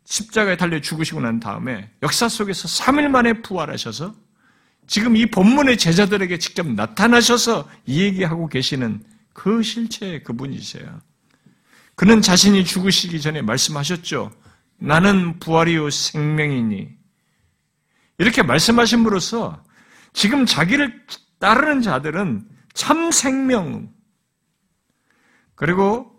[0.04, 4.14] 십자가에 달려 죽으시고 난 다음에 역사 속에서 3일 만에 부활하셔서
[4.86, 11.00] 지금 이 본문의 제자들에게 직접 나타나셔서 얘기하고 계시는 그 실체 그분이세요.
[11.94, 14.32] 그는 자신이 죽으시기 전에 말씀하셨죠.
[14.78, 16.88] 나는 부활이요 생명이니.
[18.18, 19.62] 이렇게 말씀하심으로써
[20.12, 21.04] 지금 자기를
[21.38, 23.92] 따르는 자들은 참 생명,
[25.54, 26.10] 그리고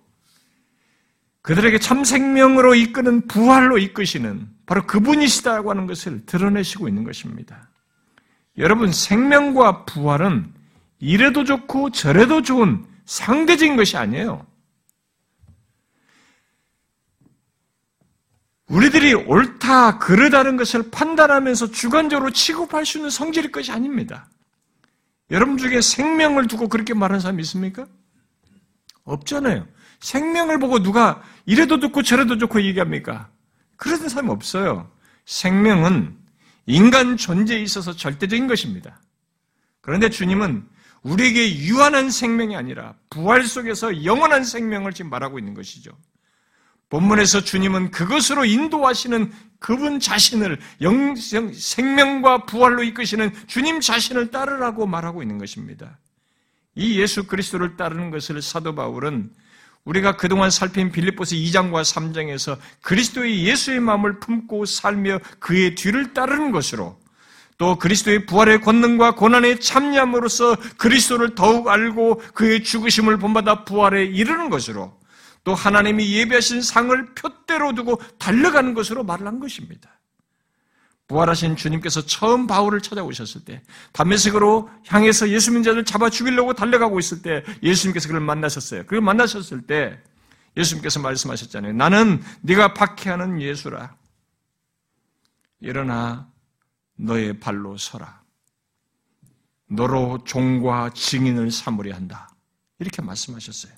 [1.42, 7.70] 그들에게 참 생명으로 이끄는 부활로 이끄시는 바로 그분이시다고 하는 것을 드러내시고 있는 것입니다.
[8.58, 10.54] 여러분, 생명과 부활은
[11.00, 14.46] 이래도 좋고 저래도 좋은 상대적인 것이 아니에요.
[18.68, 24.28] 우리들이 옳다, 그르다는 것을 판단하면서 주관적으로 취급할 수 있는 성질의 것이 아닙니다.
[25.32, 27.86] 여러분 중에 생명을 두고 그렇게 말하는 사람 있습니까?
[29.04, 29.68] 없잖아요.
[30.00, 33.30] 생명을 보고 누가 이래도 좋고 저래도 좋고 얘기합니까?
[33.76, 34.92] 그러는 사람이 없어요.
[35.26, 36.18] 생명은
[36.66, 39.00] 인간 존재에 있어서 절대적인 것입니다.
[39.82, 40.68] 그런데 주님은
[41.04, 45.92] 우리에게 유한한 생명이 아니라 부활 속에서 영원한 생명을 지금 말하고 있는 것이죠.
[46.96, 49.30] 본문에서 주님은 그것으로 인도하시는
[49.60, 56.00] 그분 자신을 영, 생명과 부활로 이끄시는 주님 자신을 따르라고 말하고 있는 것입니다.
[56.74, 59.30] 이 예수 그리스도를 따르는 것을 사도 바울은
[59.84, 66.98] 우리가 그동안 살핀 빌립보스 2장과 3장에서 그리스도의 예수의 마음을 품고 살며 그의 뒤를 따르는 것으로
[67.58, 74.98] 또 그리스도의 부활의 권능과 고난의 참여함으로써 그리스도를 더욱 알고 그의 죽으심을 본받아 부활에 이르는 것으로
[75.46, 79.92] 또 하나님이 예배하신 상을 표대로 두고 달려가는 것으로 말을 한 것입니다.
[81.08, 83.62] 부활하신 주님께서 처음 바울을 찾아오셨을 때
[83.94, 88.88] 담메색으로 향해서 예수 님자를 잡아 죽이려고 달려가고 있을 때 예수님께서 그를 만나셨어요.
[88.88, 90.02] 그를 만나셨을 때
[90.58, 91.74] 예수님께서 말씀하셨잖아요.
[91.74, 93.96] 나는 네가 박해하는 예수라.
[95.60, 96.28] 일어나
[96.96, 98.24] 너의 발로 서라.
[99.68, 102.30] 너로 종과 증인을 삼으려 한다.
[102.80, 103.74] 이렇게 말씀하셨어요.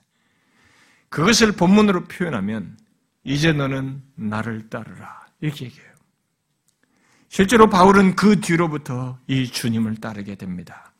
[1.09, 2.77] 그것을 본문으로 표현하면
[3.23, 5.25] 이제 너는 나를 따르라.
[5.41, 5.87] 이렇게 얘기해요.
[7.29, 10.93] 실제로 바울은 그 뒤로부터 이 주님을 따르게 됩니다.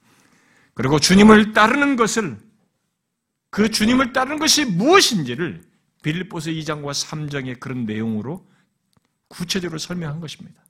[0.73, 2.37] 그리고 주님을 따르는 것을
[3.49, 5.63] 그 주님을 따르는 것이 무엇인지를
[6.03, 8.47] 빌립보서 2장과 3장의 그런 내용으로
[9.29, 10.61] 구체적으로 설명한 것입니다.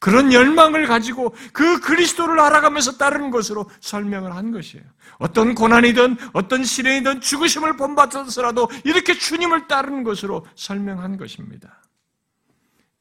[0.00, 4.84] 그런 열망을 가지고 그 그리스도를 알아가면서 따르는 것으로 설명을 한 것이에요.
[5.18, 11.82] 어떤 고난이든 어떤 시련이든 죽으심을 본받아서라도 이렇게 주님을 따르는 것으로 설명한 것입니다.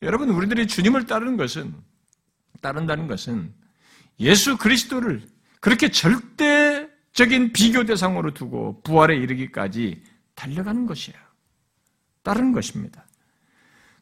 [0.01, 1.73] 여러분, 우리들이 주님을 따르는 것은,
[2.61, 3.53] 따른다는 것은
[4.19, 5.25] 예수 그리스도를
[5.61, 10.03] 그렇게 절대적인 비교 대상으로 두고 부활에 이르기까지
[10.35, 11.17] 달려가는 것이에요.
[12.23, 13.05] 따르는 것입니다.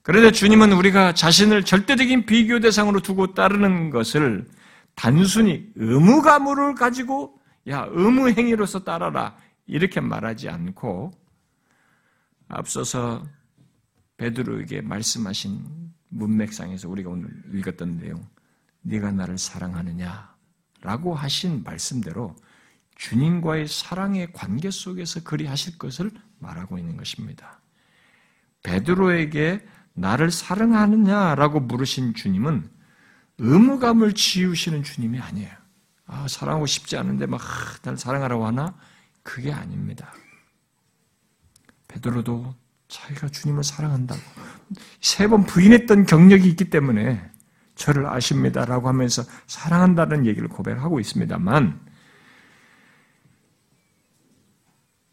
[0.07, 4.47] 그런데 주님은 우리가 자신을 절대적인 비교 대상으로 두고 따르는 것을
[4.95, 7.37] 단순히 의무가무를 가지고
[7.67, 9.35] 야 의무 행위로서 따라라
[9.65, 11.11] 이렇게 말하지 않고
[12.47, 13.27] 앞서서
[14.15, 18.25] 베드로에게 말씀하신 문맥상에서 우리가 오늘 읽었던 내용
[18.83, 22.33] 네가 나를 사랑하느냐라고 하신 말씀대로
[22.95, 27.59] 주님과의 사랑의 관계 속에서 그리 하실 것을 말하고 있는 것입니다.
[28.63, 32.69] 베드로에게 나를 사랑하느냐라고 물으신 주님은
[33.39, 35.49] 의무감을 지우시는 주님이 아니에요.
[36.05, 38.75] 아, 사랑하고 싶지 않은데 막, 아, 날 사랑하라고 하나?
[39.23, 40.13] 그게 아닙니다.
[41.87, 42.53] 베드로도
[42.87, 44.21] 자기가 주님을 사랑한다고
[45.01, 47.29] 세 번 부인했던 경력이 있기 때문에
[47.75, 51.79] 저를 아십니다라고 하면서 사랑한다는 얘기를 고백하고 있습니다만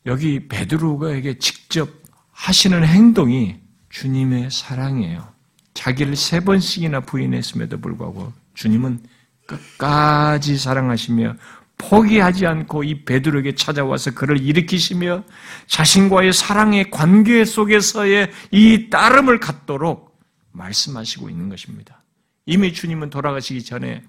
[0.07, 1.89] 여기 베드로가에게 직접
[2.32, 3.64] 하시는 행동이
[3.95, 5.33] 주님의 사랑이에요.
[5.73, 9.01] 자기를 세 번씩이나 부인했음에도 불구하고 주님은
[9.47, 11.37] 끝까지 사랑하시며
[11.79, 15.25] 포기하지 않고 이 베드로에게 찾아와서 그를 일으키시며
[15.69, 20.19] 자신과의 사랑의 관계 속에서의 이 따름을 갖도록
[20.53, 22.03] 말씀하시고 있는 것입니다.
[22.47, 24.03] 이미 주님은 돌아가시기 전에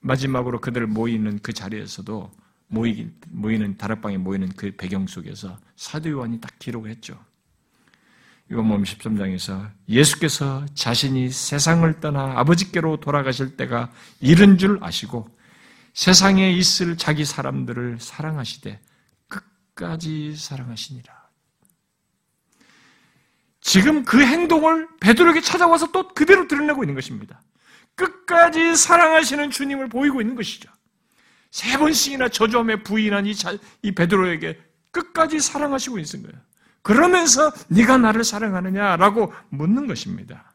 [0.00, 2.30] 마지막으로 그들 모이는 그 자리에서도
[2.68, 7.27] 모이기, 모이는 다락방에 모이는 그 배경 속에서 사도 요한이 딱 기록했죠.
[8.50, 15.28] 요한복음 13장에서 예수께서 자신이 세상을 떠나 아버지께로 돌아가실 때가 이른 줄 아시고
[15.92, 18.80] 세상에 있을 자기 사람들을 사랑하시되
[19.28, 21.18] 끝까지 사랑하시니라.
[23.60, 27.42] 지금 그 행동을 베드로에게 찾아와서 또 그대로 드러내고 있는 것입니다.
[27.96, 30.70] 끝까지 사랑하시는 주님을 보이고 있는 것이죠.
[31.50, 34.58] 세 번씩이나 저주함에 부인한 이, 자, 이 베드로에게
[34.90, 36.47] 끝까지 사랑하시고 있는 거예요.
[36.88, 40.54] 그러면서 네가 나를 사랑하느냐라고 묻는 것입니다.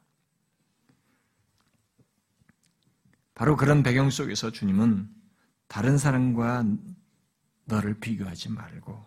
[3.36, 5.08] 바로 그런 배경 속에서 주님은
[5.68, 6.66] 다른 사람과
[7.66, 9.06] 너를 비교하지 말고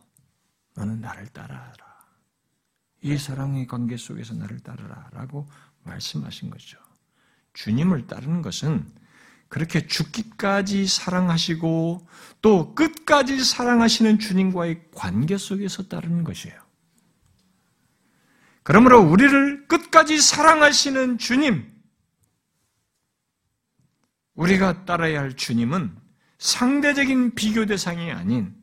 [0.77, 1.75] 너는 나를 따라라.
[3.03, 5.49] 이 사랑의 관계 속에서 나를 따르라 라고
[5.83, 6.79] 말씀하신 거죠.
[7.55, 8.89] 주님을 따르는 것은
[9.49, 12.07] 그렇게 죽기까지 사랑하시고
[12.41, 16.66] 또 끝까지 사랑하시는 주님과의 관계 속에서 따르는 것이에요.
[18.67, 21.73] 그러므로 우리를 끝까지 사랑하시는 주님,
[24.35, 25.97] 우리가 따라야 할 주님은
[26.39, 28.61] 상대적인 비교 대상이 아닌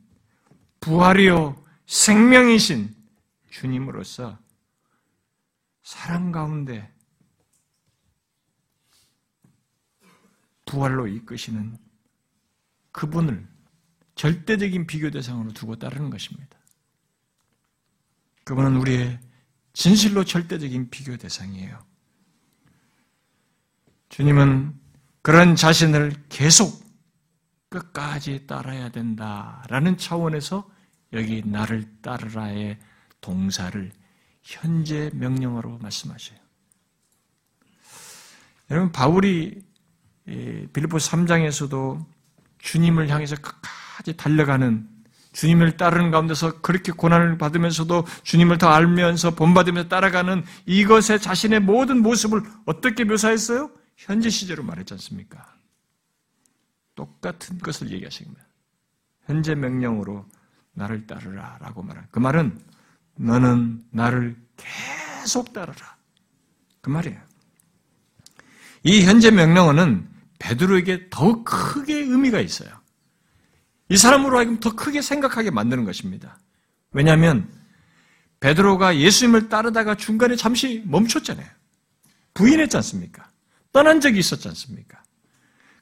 [0.80, 2.94] 부활이요 생명이신
[3.48, 4.38] 주님으로서
[5.82, 6.92] 사랑 가운데
[10.66, 11.78] 부활로 이끄시는
[12.92, 13.48] 그분을
[14.16, 16.58] 절대적인 비교 대상으로 두고 따르는 것입니다.
[18.44, 19.18] 그분은 우리의
[19.74, 21.84] 진실로 절대적인 비교 대상이에요.
[24.08, 24.72] 주님은
[25.20, 26.82] 그런 자신을 계속
[27.68, 30.70] 끝까지 따라야 된다라는 차원에서
[31.12, 32.78] 여기 나를 따르라의
[33.20, 33.92] 동사를
[34.42, 36.38] 현재 명령어로 말씀하셔요.
[38.70, 39.64] 여러분 바울이
[40.24, 42.06] 빌립보 3장에서도
[42.58, 44.88] 주님을 향해서 끝까지 달려가는
[45.34, 52.42] 주님을 따르는 가운데서 그렇게 고난을 받으면서도 주님을 더 알면서 본받으면서 따라가는 이것의 자신의 모든 모습을
[52.64, 53.70] 어떻게 묘사했어요?
[53.96, 55.54] 현재 시제로 말했지 않습니까?
[56.94, 58.46] 똑같은 것을 얘기하신 겁니다.
[59.26, 60.24] 현재 명령으로
[60.72, 62.58] 나를 따르라 라고 말한 그 말은
[63.16, 65.96] 너는 나를 계속 따르라.
[66.80, 67.20] 그 말이에요.
[68.84, 70.08] 이 현재 명령어는
[70.38, 72.83] 베드로에게 더욱 크게 의미가 있어요.
[73.88, 76.38] 이 사람으로 하여금 더 크게 생각하게 만드는 것입니다.
[76.92, 77.48] 왜냐하면
[78.40, 81.46] 베드로가 예수님을 따르다가 중간에 잠시 멈췄잖아요.
[82.34, 83.30] 부인했지 않습니까?
[83.72, 85.02] 떠난 적이 있었지 않습니까?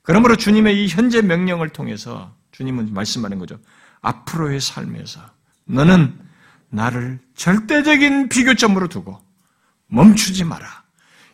[0.03, 3.61] 그러므로 주님의 이 현재 명령을 통해서 주님은 말씀하는 거죠.
[4.01, 5.21] 앞으로의 삶에서
[5.65, 6.19] 너는
[6.71, 9.21] 나를 절대적인 비교점으로 두고
[9.87, 10.85] 멈추지 마라.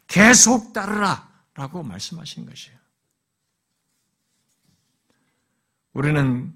[0.07, 1.29] 계속 따르라.
[1.55, 2.79] 라고 말씀하신 것이에요.
[5.93, 6.55] 우리는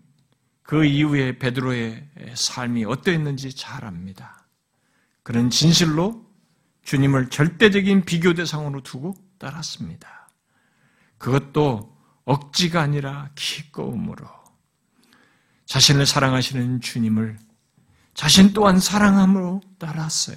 [0.62, 4.46] 그 이후에 베드로의 삶이 어떠했는지 잘 압니다.
[5.22, 6.26] 그는 진실로
[6.82, 10.28] 주님을 절대적인 비교 대상으로 두고 따랐습니다.
[11.18, 14.26] 그것도 억지가 아니라 기꺼움으로
[15.66, 17.38] 자신을 사랑하시는 주님을
[18.14, 20.36] 자신 또한 사랑함으로 따랐어요.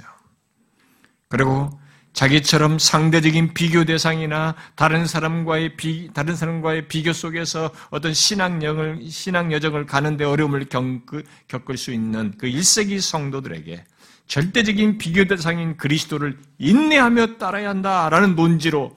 [1.28, 1.80] 그리고
[2.16, 9.86] 자기처럼 상대적인 비교 대상이나 다른 사람과의 비, 다른 사람과의 비교 속에서 어떤 신앙여정을, 신앙 여정을
[9.86, 13.84] 가는데 어려움을 겪을, 겪을 수 있는 그 1세기 성도들에게
[14.28, 18.95] 절대적인 비교 대상인 그리스도를 인내하며 따라야 한다라는 논지로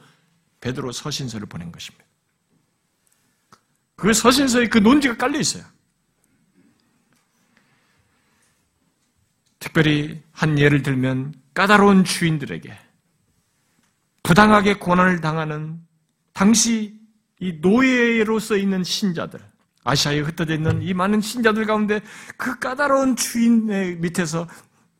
[0.60, 2.04] 베드로 서신서를 보낸 것입니다.
[3.96, 5.64] 그 서신서에 그 논지가 깔려 있어요.
[9.58, 12.87] 특별히 한 예를 들면 까다로운 주인들에게
[14.22, 15.80] 부당하게 고난을 당하는
[16.32, 16.98] 당시
[17.40, 19.40] 이 노예로서 있는 신자들,
[19.84, 22.00] 아시아에 흩어져 있는 이 많은 신자들 가운데
[22.36, 24.46] 그 까다로운 주인의 밑에서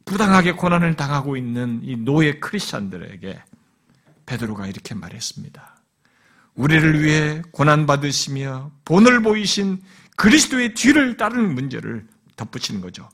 [0.05, 3.43] 부당하게 고난을 당하고 있는 이 노예 크리스찬들에게
[4.27, 5.77] 베드로가 이렇게 말했습니다.
[6.55, 9.81] 우리를 위해 고난 받으시며 본을 보이신
[10.17, 12.07] 그리스도의 뒤를 따르는 문제를
[12.37, 13.09] 덧붙이는 거죠.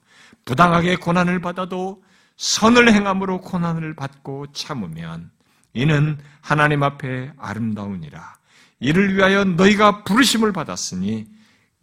[0.44, 2.02] 부당하게 고난을 받아도
[2.36, 5.30] 선을 행함으로 고난을 받고 참으면
[5.74, 8.34] 이는 하나님 앞에 아름다우니라.
[8.80, 11.26] 이를 위하여 너희가 부르심을 받았으니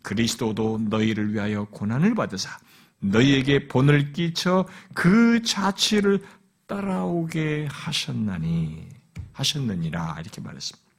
[0.02, 2.58] 그리스도도 너희를 위하여 고난을 받으사
[3.00, 6.24] 너희에게 본을 끼쳐 그 자취를
[6.68, 8.88] 따라오게 하셨나니
[9.34, 10.90] 하셨느니라 이렇게 말했습니다.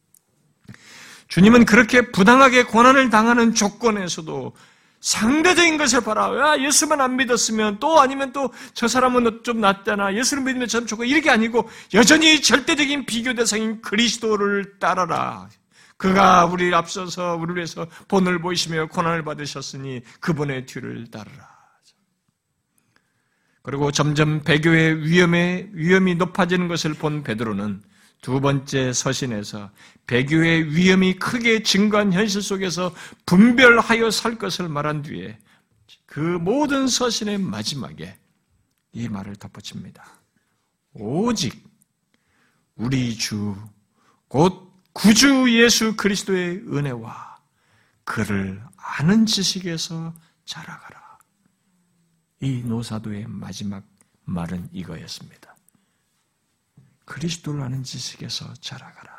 [1.28, 4.54] 주님은 그렇게 부당하게 고난을 당하는 조건에서도
[5.02, 6.30] 상대적인 것을 봐라.
[6.38, 10.14] 야, 예수만 안 믿었으면 또 아니면 또 저 사람은 좀 낫잖아.
[10.14, 15.48] 예수를 믿으면 참 좋고 이렇게 아니고 여전히 절대적인 비교 대상인 그리스도를 따라라.
[15.96, 21.48] 그가 우리를 앞서서 우리를 위해서 본을 보이시며 고난을 받으셨으니 그분의 뒤를 따르라.
[23.62, 27.82] 그리고 점점 배교의 위험에 위험이 높아지는 것을 본 베드로는
[28.22, 29.70] 두 번째 서신에서
[30.06, 32.94] 배교의 위험이 크게 증가한 현실 속에서
[33.26, 35.38] 분별하여 살 것을 말한 뒤에
[36.06, 38.16] 그 모든 서신의 마지막에
[38.92, 40.04] 이 말을 덧붙입니다.
[40.92, 41.64] 오직
[42.76, 43.56] 우리 주,
[44.28, 47.38] 곧 구주 예수 그리스도의 은혜와
[48.04, 50.14] 그를 아는 지식에서
[50.44, 51.18] 자라가라.
[52.40, 53.84] 이 노사도의 마지막
[54.24, 55.41] 말은 이거였습니다.
[57.04, 59.12] 그리스도를 아는 지식에서 자라가라.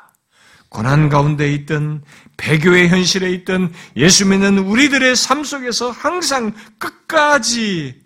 [0.68, 2.02] 고난 가운데 있던
[2.36, 8.02] 배교의 현실에 있던 예수 믿는 우리들의 삶 속에서 항상 끝까지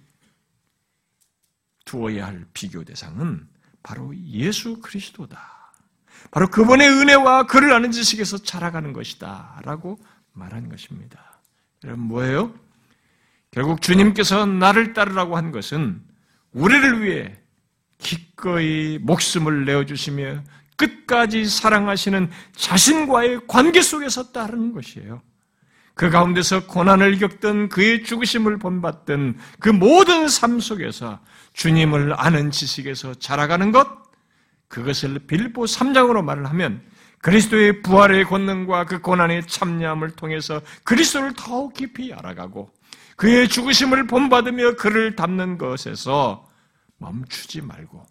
[1.87, 3.49] 두어야 할 비교 대상은
[3.83, 5.73] 바로 예수 그리스도다.
[6.31, 9.63] 바로 그분의 은혜와 그를 아는 지식에서 자라가는 것이다.
[9.65, 9.99] 라고
[10.35, 11.41] 말한 것입니다.
[11.85, 12.55] 여러분, 뭐예요?
[13.51, 16.03] 결국 주님께서 나를 따르라고 한 것은
[16.53, 17.35] 우리를 위해
[17.99, 20.43] 기꺼이 목숨을 내어주시며
[20.77, 25.21] 끝까지 사랑하시는 자신과의 관계 속에서 따르는 것이에요.
[25.95, 31.19] 그 가운데서 고난을 겪던 그의 죽으심을 본받던 그 모든 삶 속에서
[31.55, 33.89] 주님을 아는 지식에서 자라가는 것,
[34.69, 36.83] 그것을 빌보 3장으로 말을 하면
[37.21, 42.71] 그리스도의 부활의 권능과 그 고난의 참여함을 통해서 그리스도를 더욱 깊이 알아가고
[43.17, 46.48] 그의 죽으심을 본받으며 그를 담는 것에서
[46.99, 48.05] 멈추지 말고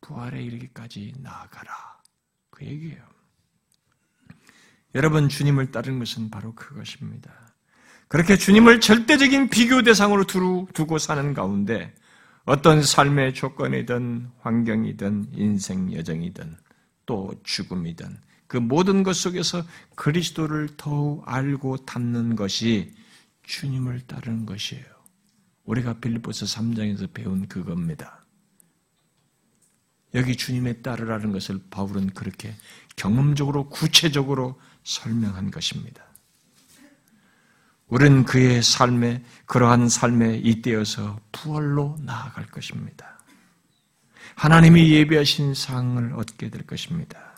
[0.00, 1.72] 부활에 이르기까지 나아가라.
[2.50, 3.02] 그 얘기예요.
[4.94, 7.32] 여러분, 주님을 따르는 것은 바로 그것입니다.
[8.08, 11.94] 그렇게 주님을 절대적인 비교 대상으로 두고 사는 가운데
[12.44, 16.56] 어떤 삶의 조건이든 환경이든 인생 여정이든
[17.06, 19.64] 또 죽음이든 그 모든 것 속에서
[19.96, 22.94] 그리스도를 더욱 알고 담는 것이
[23.42, 24.84] 주님을 따르는 것이에요.
[25.64, 28.23] 우리가 빌립보서 3장에서 배운 그겁니다.
[30.14, 32.54] 여기 주님의 따르라는 것을 바울은 그렇게
[32.96, 36.04] 경험적으로 구체적으로 설명한 것입니다.
[37.88, 43.18] 우리는 그의 삶에 그러한 삶에 잇대어서 부활로 나아갈 것입니다.
[44.36, 47.34] 하나님이 예비하신 상을 얻게 될 것입니다.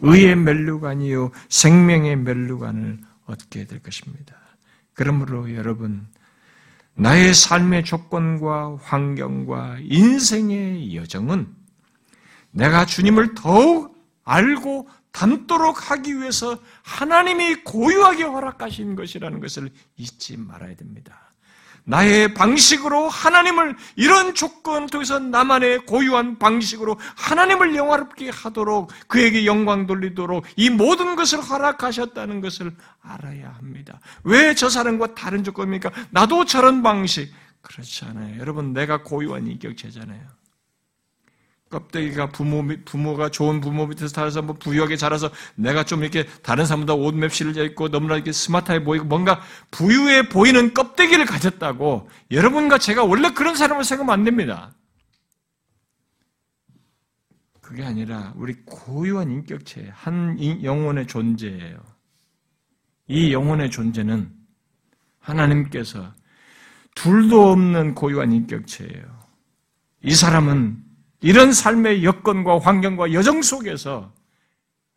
[0.00, 4.34] 의의 멸류관이요 생명의 멸류관을 얻게 될 것입니다.
[4.92, 6.06] 그러므로 여러분
[6.94, 11.63] 나의 삶의 조건과 환경과 인생의 여정은
[12.54, 13.94] 내가 주님을 더욱
[14.24, 21.20] 알고 닮도록 하기 위해서 하나님이 고유하게 허락하신 것이라는 것을 잊지 말아야 됩니다.
[21.86, 30.46] 나의 방식으로 하나님을 이런 조건 통해서 나만의 고유한 방식으로 하나님을 영화롭게 하도록 그에게 영광 돌리도록
[30.56, 34.00] 이 모든 것을 허락하셨다는 것을 알아야 합니다.
[34.22, 35.90] 왜 저 사람과 다른 조건입니까?
[36.10, 37.30] 나도 저런 방식
[37.60, 38.40] 그렇지 않아요.
[38.40, 40.22] 여러분 내가 고유한 인격체잖아요.
[41.74, 46.94] 껍데기가 부모, 부모가 좋은 부모 밑에서 살아서 뭐 부유하게 자라서 내가 좀 이렇게 다른 사람보다
[46.94, 49.40] 옷 맵시를 입고 너무나 이렇게 스마트해 보이고 뭔가
[49.72, 54.72] 부유해 보이는 껍데기를 가졌다고 여러분과 제가 원래 그런 사람을 생각하면 안 됩니다.
[57.60, 61.76] 그게 아니라 우리 고유한 인격체, 한 영혼의 존재예요.
[63.08, 64.30] 이 영혼의 존재는
[65.18, 66.12] 하나님께서
[66.94, 69.24] 둘도 없는 고유한 인격체예요.
[70.02, 70.83] 이 사람은
[71.24, 74.12] 이런 삶의 여건과 환경과 여정 속에서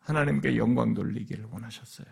[0.00, 2.06] 하나님께 영광 돌리기를 원하셨어요.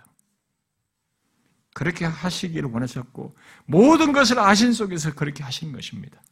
[1.75, 3.37] 그렇게 하시기를 원하셨고
[3.67, 6.23] 모든 것을 아신 속에서 그렇게 하신 것입니다.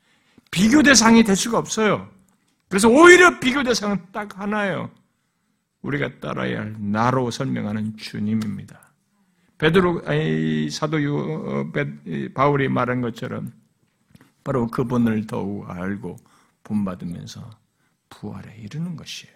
[0.51, 2.09] 비교 대상이 될 수가 없어요.
[2.71, 4.91] 그래서 오히려 비교 대상은 딱 하나예요.
[5.83, 8.81] 우리가 따라야 할 나로 설명하는 주님입니다.
[9.59, 11.71] 베드로 아니, 사도 유, 어,
[12.33, 13.53] 바울이 말한 것처럼
[14.43, 16.17] 바로 그분을 더욱 알고
[16.63, 17.64] 본받으면서
[18.15, 19.35] 부활에 이르는 것이에요.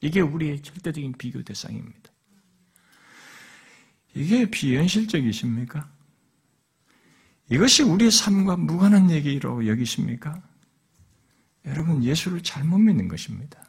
[0.00, 2.10] 이게 우리의 절대적인 비교 대상입니다.
[4.14, 5.90] 이게 비현실적이십니까?
[7.50, 10.42] 이것이 우리의 삶과 무관한 얘기로 여기십니까?
[11.66, 13.62] 여러분, 예수를 잘못 믿는 것입니다.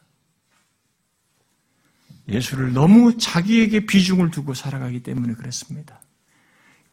[2.28, 6.02] 예수를 너무 자기에게 비중을 두고 살아가기 때문에 그렇습니다.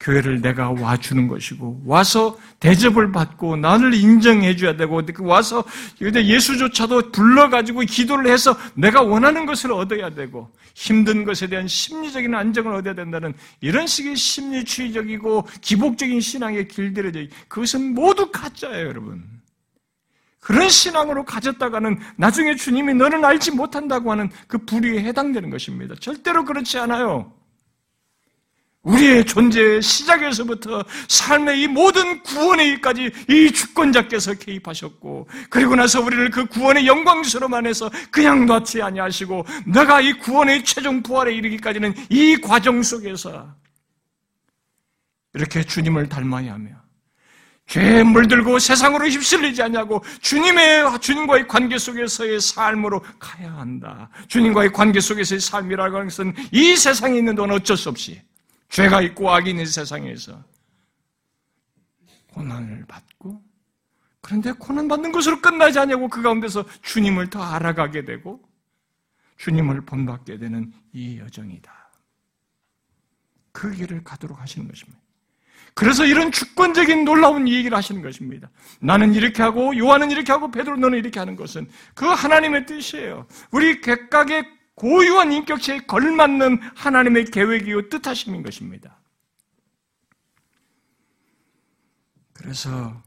[0.01, 5.63] 교회를 내가 와주는 것이고 와서 대접을 받고 나를 인정해 줘야 되고 그 와서
[6.01, 12.95] 예수조차도 불러가지고 기도를 해서 내가 원하는 것을 얻어야 되고 힘든 것에 대한 심리적인 안정을 얻어야
[12.95, 19.23] 된다는 이런 식의 심리주의적이고 기복적인 신앙의 길들여져 그것은 모두 가짜예요 여러분.
[20.39, 25.95] 그런 신앙으로 가졌다가는 나중에 주님이 너는 알지 못한다고 하는 그 불의에 해당되는 것입니다.
[26.01, 27.31] 절대로 그렇지 않아요
[28.83, 36.47] 우리의 존재의 시작에서부터 삶의 이 모든 구원의 일까지 이 주권자께서 개입하셨고 그리고 나서 우리를 그
[36.47, 43.55] 구원의 영광스러움 안에서 그냥 놔지 아니하시고 내가 이 구원의 최종 부활에 이르기까지는 이 과정 속에서
[45.35, 46.71] 이렇게 주님을 닮아야 하며
[47.67, 54.09] 죄에 물들고 세상으로 휩쓸리지 않냐고 주님의 주님과의 관계 속에서의 삶으로 가야 한다.
[54.27, 58.21] 주님과의 관계 속에서의 삶이라고 하는 것은 이 세상에 있는 동안 어쩔 수 없이
[58.71, 60.43] 죄가 있고 악이 있는 세상에서
[62.33, 63.43] 고난을 받고
[64.21, 68.41] 그런데 고난 받는 것으로 끝나지 않냐고 그 가운데서 주님을 더 알아가게 되고
[69.37, 71.91] 주님을 본받게 되는 이 여정이다.
[73.53, 75.01] 그 길을 가도록 하시는 것입니다.
[75.75, 78.51] 그래서 이런 주권적인 놀라운 얘기를 하시는 것입니다.
[78.81, 83.27] 나는 이렇게 하고 요한은 이렇게 하고 베드로 너는 이렇게 하는 것은 그 하나님의 뜻이에요.
[83.51, 88.99] 우리 각각의 고유한 인격체에 걸맞는 하나님의 계획이요 뜻하심인 것입니다.
[92.33, 93.03] 그래서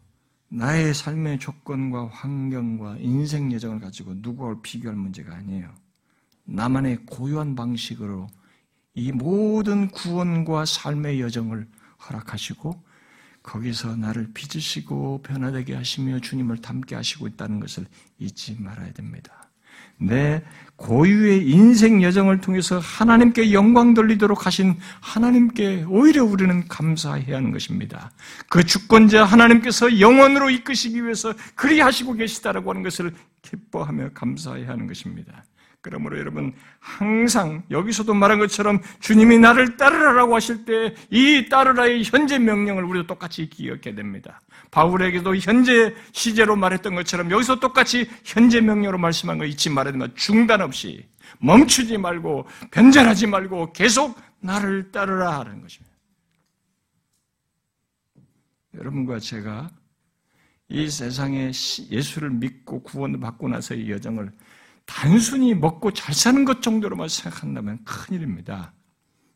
[0.50, 5.74] 나의 삶의 조건과 환경과 인생 예정을 가지고 누구와 비교할 문제가 아니에요.
[6.44, 8.28] 나만의 고유한 방식으로
[8.94, 11.68] 이 모든 구원과 삶의 여정을
[12.08, 12.84] 허락하시고
[13.42, 17.88] 거기서 나를 빚으시고 변화되게 하시며 주님을 닮게 하시고 있다는 것을
[18.20, 19.50] 잊지 말아야 됩니다.
[19.98, 20.44] 내
[20.84, 28.12] 고유의 인생 여정을 통해서 하나님께 영광 돌리도록 하신 하나님께 오히려 우리는 감사해야 하는 것입니다.
[28.50, 33.14] 그 주권자 하나님께서 영원으로 이끄시기 위해서 그리 하시고 계시다라고 하는 것을
[33.44, 35.46] 기뻐하며 감사해야 하는 것입니다.
[35.84, 42.84] 그러므로 여러분 항상 여기서도 말한 것처럼 주님이 나를 따르라라고 하실 때 이 따르라의 현재 명령을
[42.86, 44.42] 우리도 똑같이 기억해야 됩니다.
[44.72, 50.14] 바울에게도 현재 시제로 말했던 것처럼 여기서 똑같이 현재 명령으로 말씀한 거 잊지 말아야 됩니다.
[50.16, 51.06] 중단 없이
[51.40, 55.94] 멈추지 말고 변절하지 말고 계속 나를 따르라 하는 것입니다.
[58.76, 59.70] 여러분과 제가
[60.70, 61.52] 이 세상에
[61.92, 64.32] 예수를 믿고 구원을 받고 나서의 여정을
[64.86, 68.74] 단순히 먹고 잘 사는 것 정도로만 생각한다면 큰일입니다.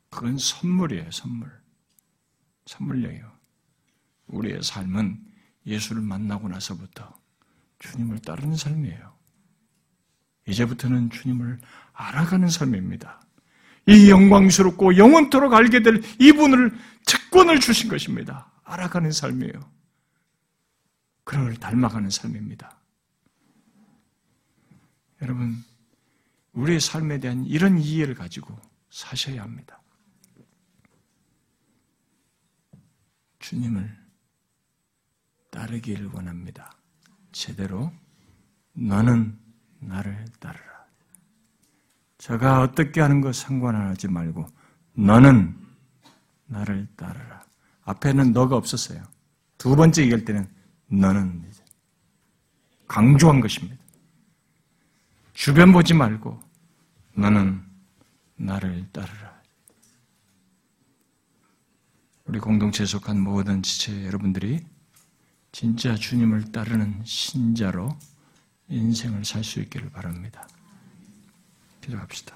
[0.10, 1.52] 그건 선물이에요, 선물.
[2.66, 3.32] 선물이에요.
[4.28, 5.20] 우리의 삶은
[5.66, 7.14] 예수를 만나고 나서부터
[7.80, 9.14] 주님을 따르는 삶이에요.
[10.48, 11.60] 이제부터는 주님을
[11.94, 13.22] 알아가는 삶입니다.
[13.88, 18.52] 이 영광스럽고 영원토록 알게 될 이분을 특권을 주신 것입니다.
[18.64, 19.54] 알아가는 삶이에요.
[21.24, 22.77] 그를 닮아가는 삶입니다.
[25.22, 25.64] 여러분,
[26.54, 28.58] 우리의 삶에 대한 이런 이해를 가지고
[28.90, 29.82] 사셔야 합니다.
[33.40, 33.98] 주님을
[35.50, 36.76] 따르기를 원합니다.
[37.32, 37.92] 제대로
[38.74, 39.38] 너는
[39.80, 40.86] 나를 따르라.
[42.18, 44.48] 저가 어떻게 하는 거 상관하지 말고
[44.94, 45.56] 너는
[46.46, 47.46] 나를 따르라.
[47.84, 49.04] 앞에는 너가 없었어요.
[49.58, 50.48] 두 번째 얘기할 때는
[50.88, 51.50] 너는
[52.88, 53.87] 강조한 것입니다.
[55.38, 56.42] 주변 보지 말고
[57.14, 57.64] 너는
[58.38, 59.40] 나를 따르라.
[62.26, 64.66] 우리 공동체에 속한 모든 지체 여러분들이
[65.52, 67.96] 진짜 주님을 따르는 신자로
[68.68, 70.48] 인생을 살 수 있기를 바랍니다.
[71.82, 72.36] 기도합시다.